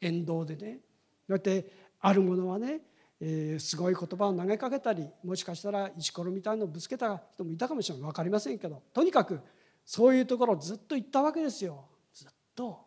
[0.00, 0.80] 沿道でね。
[1.28, 1.66] だって
[2.00, 2.80] ある者はね、
[3.24, 9.40] えー、すごい言葉を投げかけたりもしかしたら石ころみたいのをぶつけた人もいたかもしれない分かりませんけどとにかく
[9.86, 12.80] そういうところをずっと言ったわけですよずっと。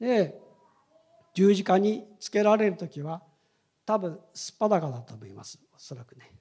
[0.00, 0.36] で
[1.32, 3.22] 十字架につけられる時は
[3.84, 6.32] 多分すっぱだかだと思いますおそらくね。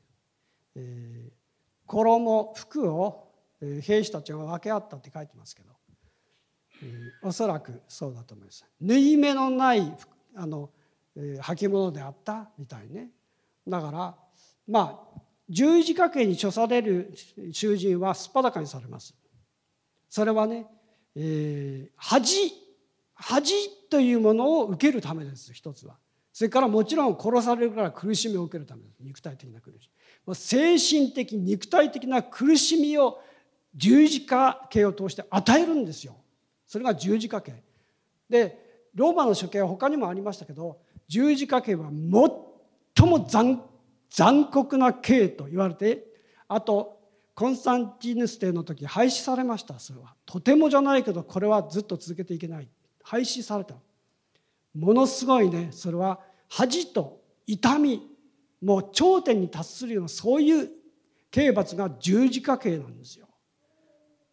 [0.76, 1.32] えー、
[1.86, 3.30] 衣服を
[3.62, 5.70] 兵士たちが分け合ったって書いてますけど、
[6.82, 8.66] えー、おそらくそうだと思います。
[8.82, 9.96] 縫い目のない
[10.36, 10.72] あの、
[11.16, 13.10] 履物であったみたいね。
[13.68, 14.16] だから
[14.68, 17.14] まあ十字架刑に処される
[17.52, 19.14] 囚人はすっぱだかにされます。
[20.10, 20.66] それはね、
[21.16, 22.54] えー、恥
[23.14, 23.54] 恥
[23.90, 25.98] というものを受けるためです一つは。
[26.36, 29.90] それからもちろん殺されるから苦しみを受けるためです肉体的な苦し
[30.28, 33.22] み精神的肉体的な苦しみを
[33.74, 36.18] 十字架刑を通して与えるんですよ
[36.68, 37.54] それが十字架刑
[38.30, 41.90] でローマの処刑は他にもありましたけど十字架刑は
[42.96, 43.28] 最も
[44.10, 46.06] 残酷な刑と言われて
[46.48, 47.00] あと
[47.34, 49.78] コンスタンティヌス帝の時廃止されました。
[49.78, 52.70] それはとてもじゃないけどこれはずっと続けていけない。
[53.04, 53.76] 廃止された。
[54.74, 58.10] ものすごいねそれは恥と痛み
[58.62, 60.70] もう頂点に達するようなそういう
[61.30, 63.28] 刑罰が十字架刑なんですよ。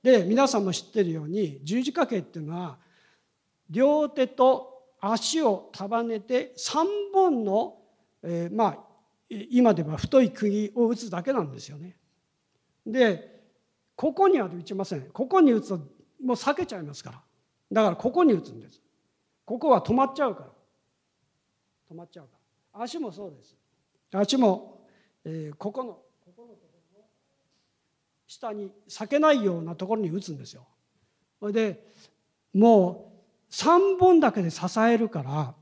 [0.03, 2.79] で皆さんも知ってるように十字架刑っていうのは
[3.69, 4.72] 両手と
[5.05, 7.75] 足を束ねて3本の、
[8.23, 8.79] えー、まあ
[9.29, 11.97] 今では太い釘を打つだけなんですよね。
[12.87, 13.43] で
[13.97, 15.03] ここには打ちません。
[15.11, 15.85] ここに打つとも
[16.21, 17.21] う避けちゃいますから。
[17.73, 18.81] だからここに打つんです。
[19.45, 20.51] ここは止まっちゃうから。
[21.91, 22.31] 止まっちゃうか
[22.75, 22.83] ら。
[22.83, 23.57] 足もそうです。
[24.13, 24.87] 足も、
[25.25, 25.99] えー、ここの
[28.29, 30.67] 下に避けないようなところに打つんですよ。
[31.41, 31.85] それで
[32.55, 33.12] もう
[33.53, 35.55] 3本だけで支えるから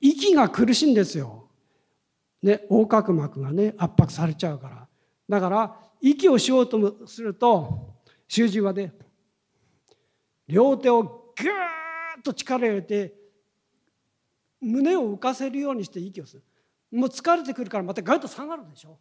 [0.00, 1.48] 息が苦しいんですよ、
[2.42, 4.88] ね、横隔膜がね圧迫されちゃうから。
[5.28, 7.94] だから息をしようとすると
[8.26, 8.94] 習字はね
[10.48, 13.14] 両手をギューッと力を入れて
[14.60, 16.42] 胸を浮かせるようにして息をする。
[16.90, 18.98] もう疲れてくるからまたガッと下がるでしょ。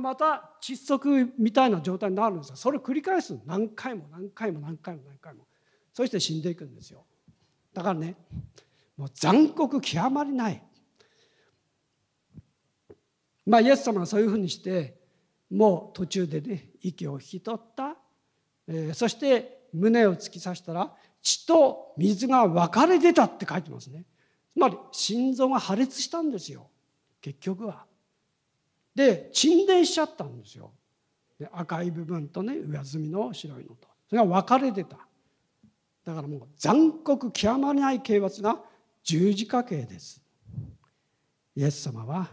[0.00, 2.56] また窒息みたいな状態になるんですよ。
[2.56, 5.46] それを繰り返す何回も何回も何回も何回も。
[5.94, 7.06] そして死んでいくんですよ。
[7.78, 8.16] だからね
[8.96, 10.60] もう残酷極まりない。
[13.46, 14.98] まあイエス様はそういうふうにして
[15.48, 17.94] もう途中でね息を引き取った、
[18.66, 24.04] えー、そして胸を突き刺したら血と水が分かれ出たって書いてますね。
[24.52, 26.68] つまり心臓が破裂したんですよ。
[27.20, 27.84] 結局は。
[28.92, 30.72] で沈殿しちゃったんですよ。
[31.38, 33.86] で赤い部分とね上澄みの白いのと。
[34.08, 34.98] それが分かれてた。
[36.08, 38.62] だからもう残酷極まりない刑罰が
[39.04, 40.22] 十字架刑です。
[41.54, 42.30] イエス様は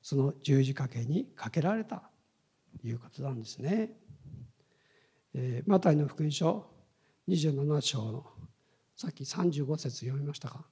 [0.00, 2.02] その十字架刑にかけられた
[2.80, 3.90] ということなんですね、
[5.34, 6.64] えー、マタイの福音書
[7.28, 8.24] 27章の
[8.96, 10.64] さっき35節読みましたか。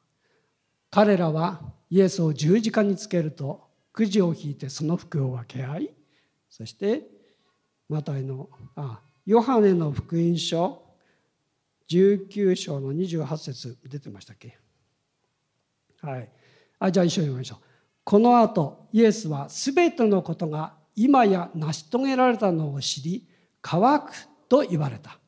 [0.90, 5.90] 彼らはイエスを十字架につけるとくじを引いてその服を分け合い
[6.48, 7.02] そして
[7.90, 10.87] マタイのあヨハネの福音書
[11.88, 14.58] 19章の28節出てましたっけ？
[16.00, 16.30] はい。
[16.78, 17.58] あじゃあ一緒に読みましょう。
[18.04, 23.26] この後イエスは全てのことが今や成し遂げられたのを知り
[23.60, 24.12] 乾く
[24.48, 25.18] と言われた。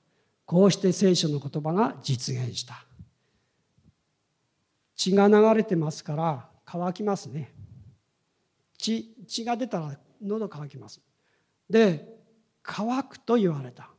[0.46, 2.84] こうして聖書の言葉が実現した。
[4.96, 7.54] 血が流れてますから乾きますね。
[8.76, 11.00] 血血が出たら喉乾きます。
[11.68, 12.18] で
[12.62, 13.90] 乾くと言われた、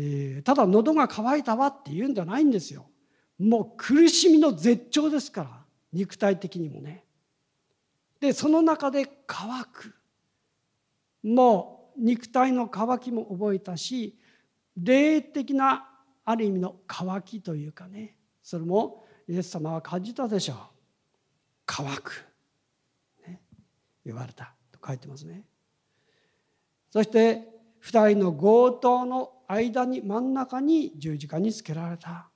[0.00, 2.86] えー、ただ喉が渇いたわって言うんじゃないんですよ。
[3.36, 5.50] もう苦しみの絶頂ですから
[5.92, 7.04] 肉体的にもね。
[8.20, 9.92] でその中で乾く。
[11.24, 14.16] もう肉体の渇きも覚えたし
[14.76, 15.88] 霊的な
[16.24, 20.56] ある意味の渇きというかねそれもイエス様は感じたでしょう。
[21.66, 22.24] 乾く、
[23.26, 23.40] ね、
[24.06, 25.42] 言われたと書いてますね。
[26.88, 27.48] そして
[27.82, 32.28] 2人の強盗の間に真ん中に十字架につけられた。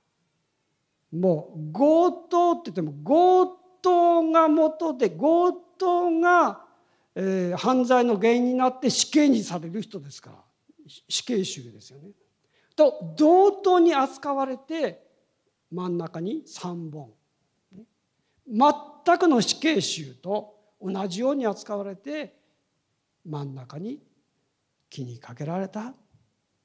[1.11, 3.45] もう強盗って言っても強
[3.81, 6.65] 盗が元で強盗が、
[7.13, 10.37] えー、犯罪の原因になって死刑にされる人ですから
[11.07, 12.09] 死刑囚ですよね。
[12.75, 15.03] と同等に扱われて
[15.71, 17.11] 真ん中に3本
[18.47, 22.35] 全くの死刑囚と同じように扱われて
[23.25, 24.01] 真ん中に
[24.89, 25.93] 木にかけられた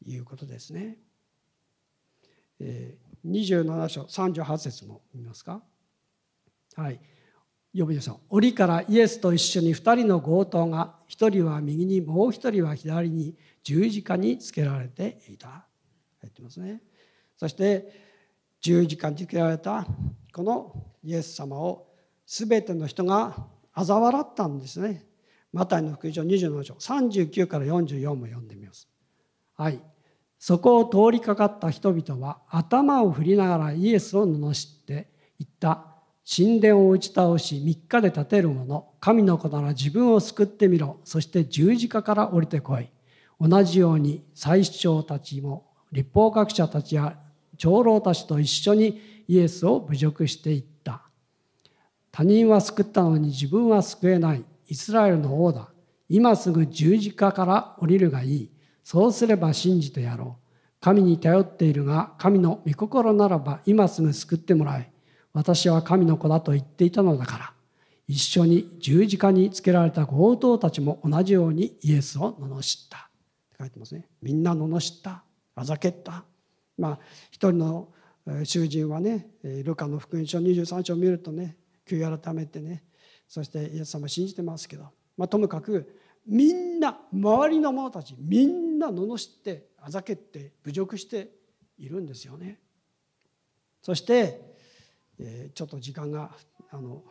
[0.07, 0.99] いうことですね。
[2.61, 2.97] え、
[3.27, 5.63] 27章38節も見ますか？
[6.77, 7.01] はい。
[7.77, 8.37] 呼びましょう。
[8.37, 15.67] 檻からイエスと一緒に2人の強盗が1人は右にもう1人は左に十字架につけられていた。
[16.21, 16.83] 入ってますね。
[17.37, 17.93] そして
[18.61, 19.87] 十字架につけられた
[20.33, 21.87] このイエス様を
[22.27, 23.37] 全ての人が
[23.77, 25.05] 嘲笑ったんですね。
[25.53, 28.89] マタイの福音書27章39から44も読んでみます。
[29.59, 29.81] はい。
[30.39, 35.85] そこを通りかかった人々は頭を振りながらイエスを罵って言った。
[36.25, 41.01] 神殿を打ち倒し3日で建てる者神の子なら自分を救ってみろ。
[41.03, 42.89] そして十字架から降りてこい。
[43.41, 47.19] 同じように祭司長たちも立法学者たちや
[47.57, 51.03] 長老たちと一緒にイエスを侮辱していった。
[52.13, 54.45] 他人は救ったのに自分は救えない。
[54.69, 55.69] イスラエルの王だ。
[56.09, 58.51] 今すぐ十字架から降りるがいい。
[58.89, 60.45] そうすれば信じてやろう。
[60.80, 64.91] 神に頼っているが神の御心ならば今すぐ救ってもらえ。
[65.34, 67.53] 私は神の子だと言っていたのだから。
[68.07, 72.97] 一緒に十字架につけられた強盗たちも同じようにイエスを罵った。
[72.97, 73.01] っ
[73.51, 74.09] て書いてますね。
[74.22, 75.22] みんな罵った。
[75.55, 76.24] あざけった。
[76.78, 76.99] まあ
[77.30, 77.89] 一人の
[78.45, 82.84] 囚人はねルカの福音書23章を見るとね悔い改めてね
[83.28, 84.84] そしてイエス様信じてますけど、
[85.18, 85.95] まあ、ともかく
[86.29, 91.31] みんな周りの者たちみんな罵ってあざけって侮辱して
[91.79, 92.59] いるんですよね。
[93.81, 94.41] そして、
[95.18, 96.31] え、ちょっと時間が
[96.70, 97.03] あの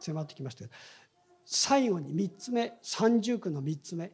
[0.00, 0.74] 迫ってきましたけど
[1.44, 4.10] 最後に3つ目三重苦の3つ目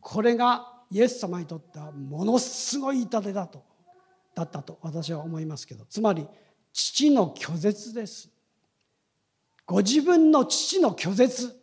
[0.00, 3.64] これがイエス様にとってはものすごい痛手だと
[4.34, 6.26] だったと私は思いますけどつまり
[6.72, 8.30] 父の拒絶です
[9.66, 11.59] ご自分の父の拒絶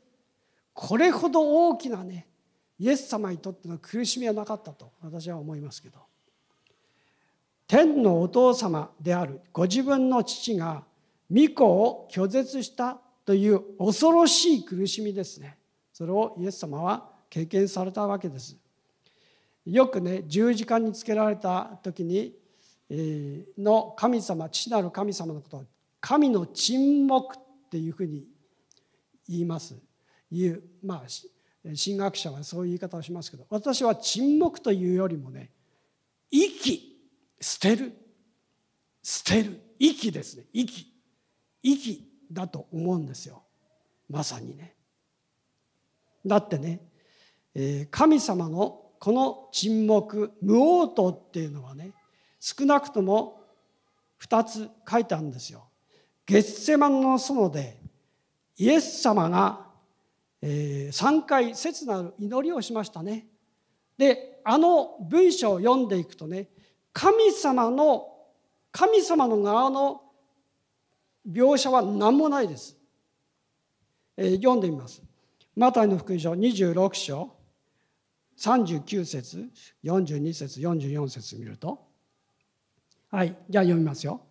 [0.79, 2.27] これほど大きなね
[2.77, 5.97] イエス様にとっての苦しみはなかったと私は思いますけど。
[7.67, 10.83] 天のお父様であるご自分の父が
[11.31, 15.57] 御子を拒絶したという恐ろしい苦しみですね。
[15.91, 18.55] それをイエス様は経験されたわけです。
[19.65, 22.35] よくね十字架につけられた時に
[23.57, 25.65] の神様父なる神様のことを
[25.99, 27.39] 神の沈黙っ
[27.71, 28.27] ていうふうに
[29.27, 29.75] 言います。
[30.31, 31.01] いう、まあ、
[31.63, 35.51] 神学者はそういう言い方をしますけど私は沈黙というよりもね
[36.31, 36.97] 息
[37.39, 37.93] 捨てる。
[39.03, 39.61] 捨てる。
[39.79, 40.45] 息ですね。
[40.53, 40.87] 息。
[41.61, 43.43] 息だと思うんですよ。
[44.09, 44.75] まさにね。
[46.25, 46.81] だってね
[47.89, 51.91] 神様のこの沈黙無応答っていうのはね
[52.39, 53.39] 少なくとも
[54.21, 55.67] 2つ書いてあるんですよ。
[56.25, 57.77] ゲッセマンの園で
[58.57, 59.66] イエス様が、
[60.41, 63.27] えー、3回切なる祈りをしましたね。
[63.97, 66.47] であの文章を読んでいくとね
[66.93, 68.07] 神様の
[68.71, 70.01] 神様の側の
[71.27, 72.77] 描写は何もないです。
[74.15, 75.01] えー、読んでみます。
[75.55, 77.37] マタイの福音書26章
[78.37, 79.49] 39節
[79.83, 81.87] 42節44節見ると
[83.09, 84.21] はいじゃあ読みますよ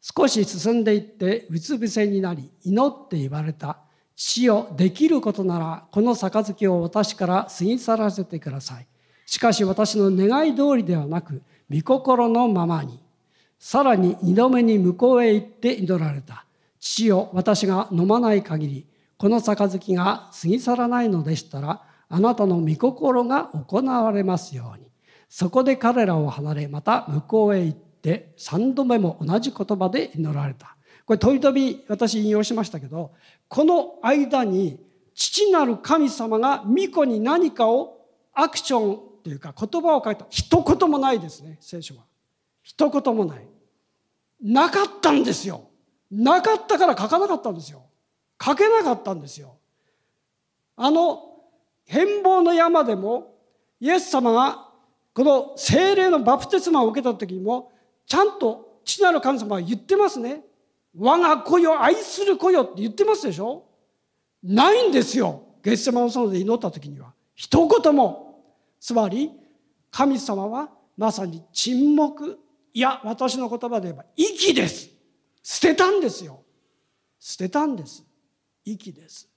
[0.00, 3.78] 少し進んでいってうつ伏せになり祈って言われた
[4.22, 8.86] 父よできることならこの杯を私から過ぎ去らせてください。
[9.24, 11.40] しかし私の願い通りではなく
[11.70, 13.00] 御心のままに
[13.58, 16.44] さらに二度目に向こうへ行って祈られた。
[16.78, 24.84] 父よ私が飲まない限りこの杯が過ぎ去らないのでしたらあなたの御心が行われますように。
[25.30, 30.76] そこで彼らを離れまた向こうへ行って3度目も同じ言葉で祈られた。
[31.10, 33.10] これとびとび私引用しましたけど
[33.48, 34.78] この間に
[35.12, 40.24] 父なる神様が巫女に何かをアクションというか言葉を書いた。
[40.30, 42.04] 一言もないですね聖書は。
[42.62, 43.48] 一言もない。
[44.40, 45.64] なかったんですよ。
[46.12, 47.82] なかったから書かなかったんですよ。
[48.40, 49.56] 書けなかったんですよ。
[50.76, 51.40] あの
[51.86, 53.34] 変貌の山でも
[53.80, 54.68] イエス様が
[55.12, 57.72] この精霊のバプテスマを受けた時にも
[58.06, 60.44] ちゃんと父なる神様は言ってますね。
[60.96, 63.64] 我が子よ愛する子よって言ってますでしょ？
[64.42, 65.42] ないんですよ。
[65.62, 67.12] ゲッセマの園で祈った時には。
[67.34, 68.44] 一言も。
[68.80, 69.30] つまり
[69.90, 72.38] 神様はまさに沈黙。
[72.72, 74.90] いや私の言葉で言えば息です。
[75.42, 76.42] 捨てたんですよ。
[77.18, 78.04] 捨てたんです。
[78.64, 79.28] 息です。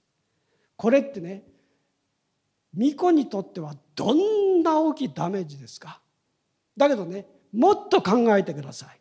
[0.76, 1.44] これってね
[2.72, 6.00] 巫女にとってはどんな大きいダメージですか？
[6.76, 9.00] だけどねもっと考えてください。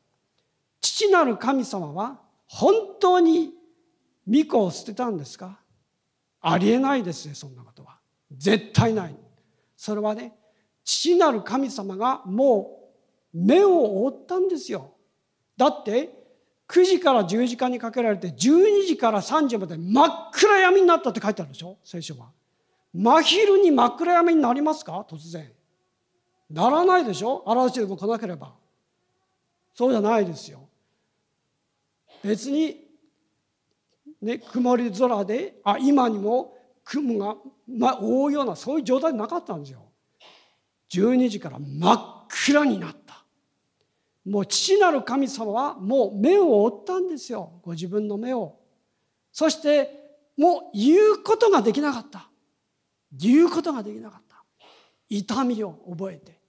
[0.81, 3.53] 父なる神様は本当に
[4.25, 5.59] 巫女を捨てたんですか？
[6.41, 7.97] ありえないですねそんなことは。
[8.31, 9.15] 絶対ない。
[9.75, 10.33] それはね
[10.83, 12.91] 父なる神様がも
[13.33, 14.91] う目を覆ったんですよ。
[15.57, 16.21] だって
[16.67, 22.31] 9時から10時間にかけられて12時から3時まで真っ暗闇になったって書いてあるでしょ聖書は。
[22.93, 25.05] 真昼に真っ暗闇になりますか？
[25.09, 25.51] 突然。
[26.49, 27.43] ならないでしょ？
[27.47, 28.53] 嵐でも来なければ。
[29.73, 30.67] そうじゃないですよ。
[32.23, 32.87] 別に
[34.21, 37.35] ね曇り空であ今にも雲が、
[37.67, 39.79] ま、覆うようなそういう状態なかったんですよ。
[40.91, 43.23] 12時から真っ暗になった。
[44.25, 47.59] もう父なる神様はもう目を覆ったんですよ。
[47.63, 48.57] ご自分の目を。
[49.31, 49.89] そして
[50.37, 52.29] もう言うことができなかった。
[53.11, 54.43] 言うことができなかった。
[55.09, 56.39] 痛みを覚えて。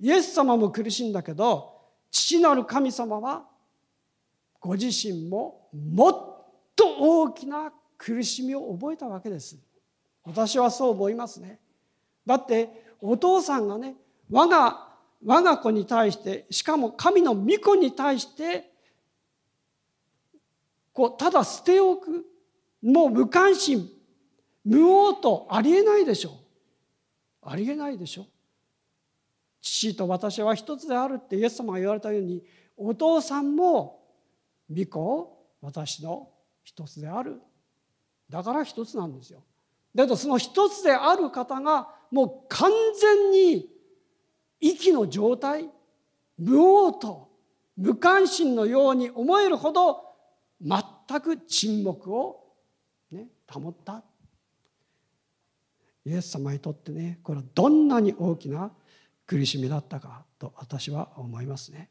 [0.00, 1.78] イエス様も苦しいんだけど
[2.10, 3.44] 父なる神様は
[4.60, 6.12] ご自身ももっ
[6.76, 9.58] と大きな苦しみを覚えたわけです。
[10.24, 11.58] 私はそう思いますね。
[12.26, 13.96] だってお父さんがね
[14.30, 14.88] 我が
[15.24, 18.70] 我が子に対してしかも神の御子に対して
[20.92, 22.26] こうただ捨ておく
[22.82, 23.88] もう無関心
[24.64, 26.32] 無応とありえないでしょう。
[27.42, 28.26] ありえないでしょう。
[29.62, 32.42] 父と私は一つであるってイエス様が言われたように
[32.76, 33.99] お父さんも
[34.70, 36.30] 御子私の
[36.62, 37.40] 一つである。
[38.28, 39.42] だから一つなんですよ。
[39.94, 43.68] だけどその一つである方がもう完全に
[44.60, 45.68] 息の状態
[46.38, 47.28] 無応と
[47.76, 50.02] 無関心のように思えるほど
[50.60, 52.44] 全く沈黙を、
[53.10, 54.04] ね、保った。
[56.04, 58.70] イエス様にとってねこれはどんなに大きな
[59.26, 61.90] 苦しみだったかと私は思いますね。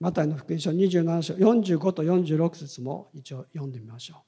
[0.00, 4.24] マタイの福音書27章45と46節も一応読んでみましょ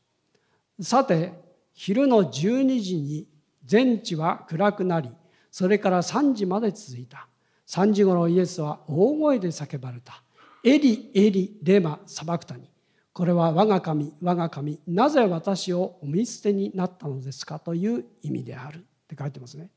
[0.79, 0.85] う。
[0.85, 1.33] さて
[1.73, 3.27] 昼の12時に
[3.65, 5.11] 全地は暗くなり
[5.51, 7.27] それから3時まで続いた。
[7.67, 10.23] 3時ごろイエスは大声で叫ばれた。
[10.63, 12.69] エリエリレマサバクタニ。
[13.15, 17.59] これは我が神我が神なぜ私をお見捨てになったのですか？
[17.59, 19.71] という意味であるって書いてますね。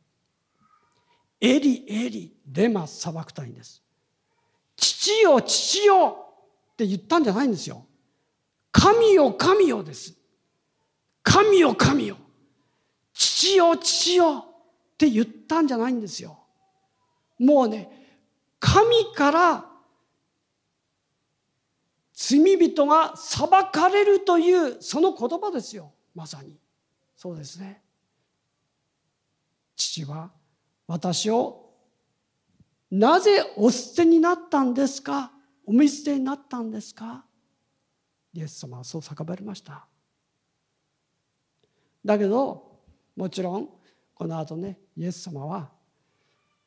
[1.39, 3.81] エリエリレマサバクタニです。
[4.75, 6.17] 父よ父よ
[6.73, 7.85] って言ったんじゃないんですよ。
[8.71, 10.13] 神よ神よです。
[11.23, 12.17] 神よ神よ
[13.13, 14.45] 父よ父よ
[14.93, 16.39] って言ったんじゃないんですよ。
[17.39, 17.89] もうね
[18.59, 19.65] 神から
[22.13, 26.57] 罪人が裁かれるというその言葉ですよまさに
[27.15, 27.81] そうですね
[29.75, 30.31] 父は
[30.87, 31.64] 私を
[32.91, 35.31] なぜお捨てになったんですか？
[35.65, 37.25] お見捨てになったんですか？
[38.33, 39.87] イエス様はそう叫ばれました。
[42.03, 42.79] だけど
[43.15, 43.69] もちろん
[44.13, 45.69] この後ねイエス様は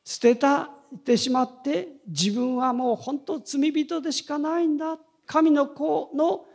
[0.03, 0.69] 捨てた
[1.05, 4.97] てしまって自分はもう本当罪人でしかないんだ。
[5.25, 6.45] 神の子の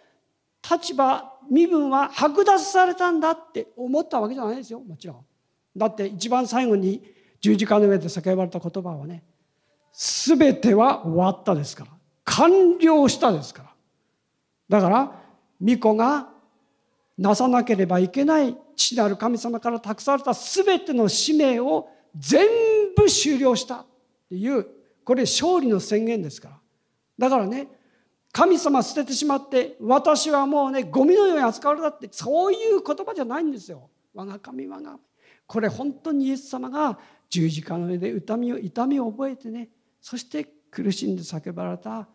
[0.69, 4.81] 立場身分は剥奪されたんだって思ったわけじゃないですよ。
[4.81, 5.25] もちろん。
[5.77, 7.03] だって一番最後に
[7.41, 9.23] 十字架の上で叫ばれた言葉はね
[9.95, 11.91] 全ては終わったですから。
[12.25, 13.71] 完了したですから。
[14.69, 15.13] だから
[15.61, 16.29] 巫女が
[17.17, 22.45] なさなければいけない父なる神様から託された全ての使命を全
[22.97, 23.87] 部終了したっ
[24.29, 24.67] ていう
[25.05, 26.59] これ勝利の宣言ですから。
[27.17, 27.69] だからね
[28.33, 33.89] 神様捨ててしまって私はもうねゴミのように扱われたってそういう言葉じゃないんですよ。
[34.13, 35.01] 我が神我が神。
[35.47, 36.99] これ本当にイエス様が
[37.31, 39.69] 十字架の上で痛みを痛みを覚えてね
[40.05, 42.07] そして苦しんで叫ばれた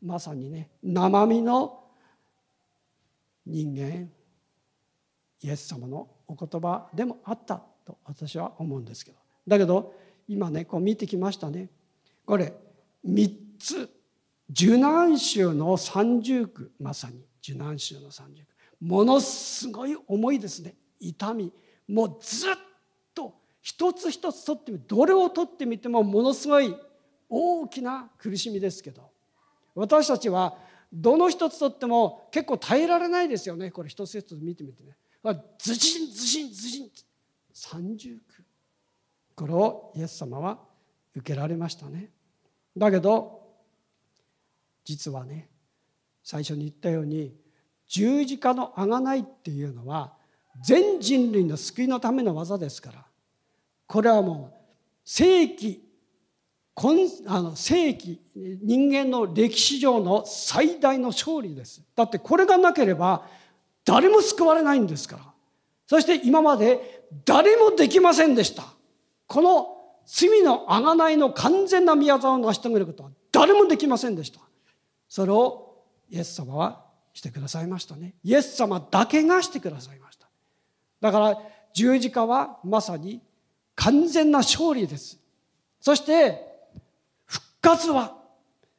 [0.00, 1.82] まさにね生身の
[3.44, 4.08] 人間
[5.42, 9.18] イエス様のお言葉でもあったと私は思うんですけど。
[9.48, 9.94] だけど
[10.28, 11.70] 今ねこう見てきましたね。
[12.24, 12.52] これ
[13.04, 13.90] 3つ
[14.50, 18.46] 受難州の三重苦まさに受難州の三重苦。
[18.80, 20.76] ものすごい重いですね。
[21.00, 21.52] 痛み。
[21.88, 22.54] もうずっ
[23.12, 26.76] と一つ一つ取ってみどれを取ってみてもものすごい
[27.28, 29.10] 大きな苦しみですけど
[29.74, 30.56] 私たちは
[30.92, 33.72] どの一つとっても結構耐えられないですよね。
[33.72, 34.96] これ一つ一つ見てみてね。
[35.58, 36.90] ズシンズシンズシン
[37.52, 38.20] 三重苦
[39.34, 40.58] これをイエス様は
[41.14, 42.10] 受けられましたね。
[42.76, 43.42] だけど
[44.84, 45.48] 実はね
[46.22, 47.34] 最初に言ったように
[47.88, 50.12] 十字架の贖いっていうのは
[50.62, 53.04] 全人類の救いのための技ですから
[53.86, 54.56] これはもう
[55.04, 55.82] 世紀
[56.76, 61.82] あの世紀人間の歴史上の最大の勝利です。
[61.94, 63.26] だってこれがなければ
[63.84, 65.22] 誰も救われないんですから。
[65.86, 68.64] そして今まで誰もできませんでした。
[69.26, 69.68] この
[70.06, 74.40] 罪の贖いの完全な宮沢を成し遂げることは誰もできませんでした。
[75.08, 75.76] それを
[76.10, 78.14] イエス様はしてくださいましたね。
[78.24, 80.26] イエス様だけがしてくださいました。
[81.00, 81.38] だから
[81.72, 83.20] 十字架はまさに
[83.76, 85.20] 完全な勝利です。
[85.80, 86.53] そして
[87.64, 88.14] 活は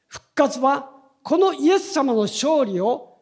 [0.08, 0.92] 復活は
[1.24, 3.18] このイエス様の勝利を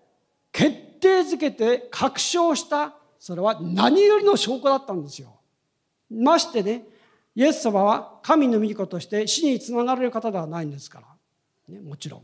[0.52, 5.40] 決定づけて確証したそれは何よりの証拠だったんですよ。
[6.12, 6.84] ましてね
[7.34, 11.02] イエス様は神の御子として死につながれる方ではないんですか
[11.68, 12.22] ら、ね、もちろん。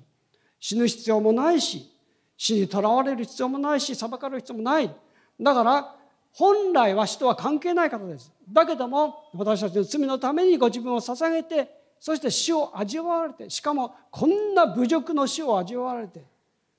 [0.60, 1.90] 死ぬ必要もないし
[2.36, 4.94] 死にとらわれる必要もないし裁かれる必要もない。
[5.40, 5.96] だから
[6.34, 8.32] 本来は死とは関係ない方です。
[8.52, 16.24] だけども私たちの罪のためにご自分を捧げてそして死を味わわれてしかもこんな侮辱の死を味わわれて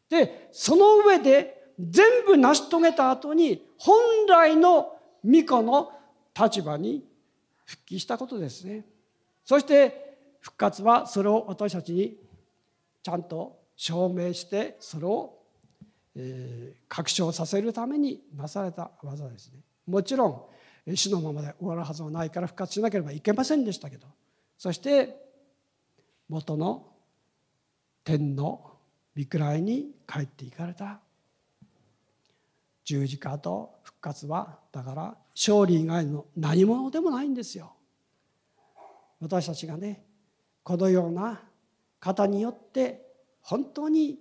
[0.08, 5.92] でその上で全部成し遂げた後に本来の巫女の
[6.38, 7.04] 立場に
[7.64, 8.84] 復帰したことですね。
[9.44, 12.16] そして復活はそれを私たちに
[13.02, 15.38] ちゃんと証明してそれを、
[16.14, 19.60] えー、確証させるためになされた技ですね。
[19.86, 20.50] もちろ
[20.86, 24.06] ん死のままで終わるはずはないから復活しなければいけませんでしたけど
[24.60, 25.16] そして
[26.28, 26.86] 元の
[28.04, 28.76] 天の
[29.16, 31.00] 御位に帰っていかれた
[32.84, 37.72] 十字架と復活はだから勝利以外の何者でもないんですよ。
[39.18, 40.04] 私たちがね
[40.62, 41.40] このような
[41.98, 43.00] 方によって
[43.40, 44.18] 本当に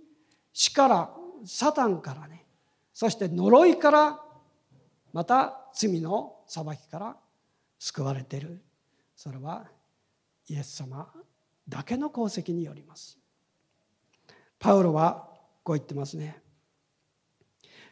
[0.54, 1.14] 死から
[1.46, 2.46] サタンからね
[2.94, 4.22] そして呪いから
[5.12, 7.18] また罪の裁きから
[7.78, 8.62] 救われている
[9.18, 9.68] それは
[10.50, 11.08] イエス様
[11.68, 13.18] だけの功績によります。
[14.58, 15.30] パウロは
[15.64, 16.41] こう言ってますね。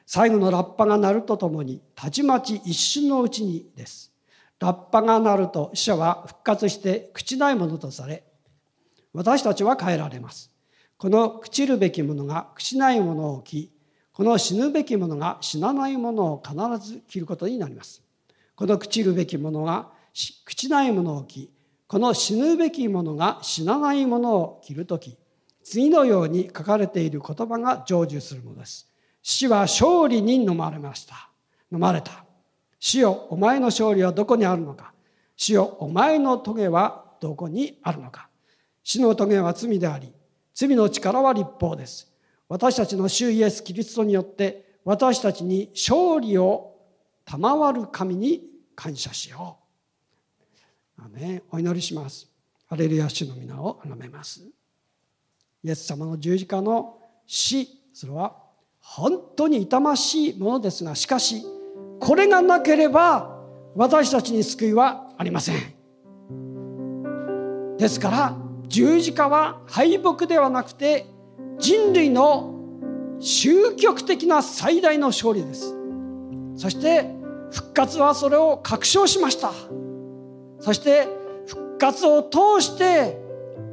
[0.06, 4.12] 最後のラッパが鳴るとともにたちまち一瞬のうちにです。
[4.60, 8.24] ラッパが鳴ると死者は復活して朽ちないものとされ
[9.14, 10.52] 私たちは変えられます。
[10.98, 13.72] この朽ちるべきものが朽ちないものを着
[14.14, 16.56] この死ぬべきものが死なないものを必
[16.92, 18.02] ず着ることになります。
[18.56, 21.52] この朽ちるべきものが朽ちないものを着
[21.88, 25.18] この死ぬべきものが死なないものを着るとき、
[25.64, 28.88] 次のように書かれている言葉が成就するのです。
[29.22, 31.30] 死は勝利に飲まれました。
[31.72, 32.26] 飲まれた。
[32.80, 34.94] 死よ、お前の勝利はどこにあるのか。
[35.36, 38.30] 死よ、お前の棘はどこにあるのか。
[38.84, 40.14] 死の棘は罪であり、
[40.54, 42.12] 罪の力は立法です。
[42.50, 46.76] 私たちの主イエス・キリストによって、私たちに勝利を
[47.26, 48.44] 賜る神に
[48.76, 49.67] 感謝しよう。
[51.00, 52.28] アメお祈りします。
[52.68, 54.42] ハレルヤ主の皆を崇めます。
[55.64, 58.36] イエス様の十字架の死、それは
[58.80, 61.44] 本当に痛ましいものですが、しかし、
[62.00, 63.38] これがなければ
[63.76, 65.56] 私たちに救いはありません。
[67.78, 68.36] ですから、
[68.68, 71.06] 十字架は敗北ではなくて
[71.60, 72.56] 人類の
[73.20, 75.76] 終極的な最大の勝利です。
[76.56, 77.06] そして
[77.52, 79.52] 復活はそれを確証しました。
[80.60, 81.08] そして
[81.46, 83.18] 復活を通して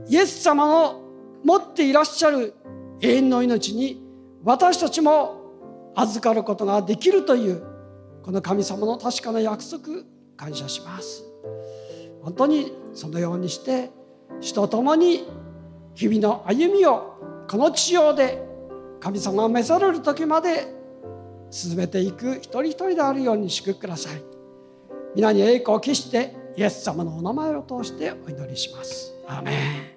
[0.08, 1.00] イエス様の
[1.44, 2.54] 持っていらっしゃる
[3.00, 4.02] 永遠の命に
[4.42, 7.62] 私たちも預かることができるという
[8.22, 10.02] この神様の確かな約束
[10.36, 11.24] 感謝します。
[12.22, 13.90] 本当にそのようにして
[14.40, 15.28] 主と共に
[15.94, 18.42] 日々の歩みをこの地上で
[19.00, 20.66] 神様が召される時まで
[21.50, 24.22] 進めていく一人一人であるように祝福ください。
[25.14, 29.12] 皆に栄光を期してイエス様のお名前を通してお祈りします。
[29.26, 29.93] アメン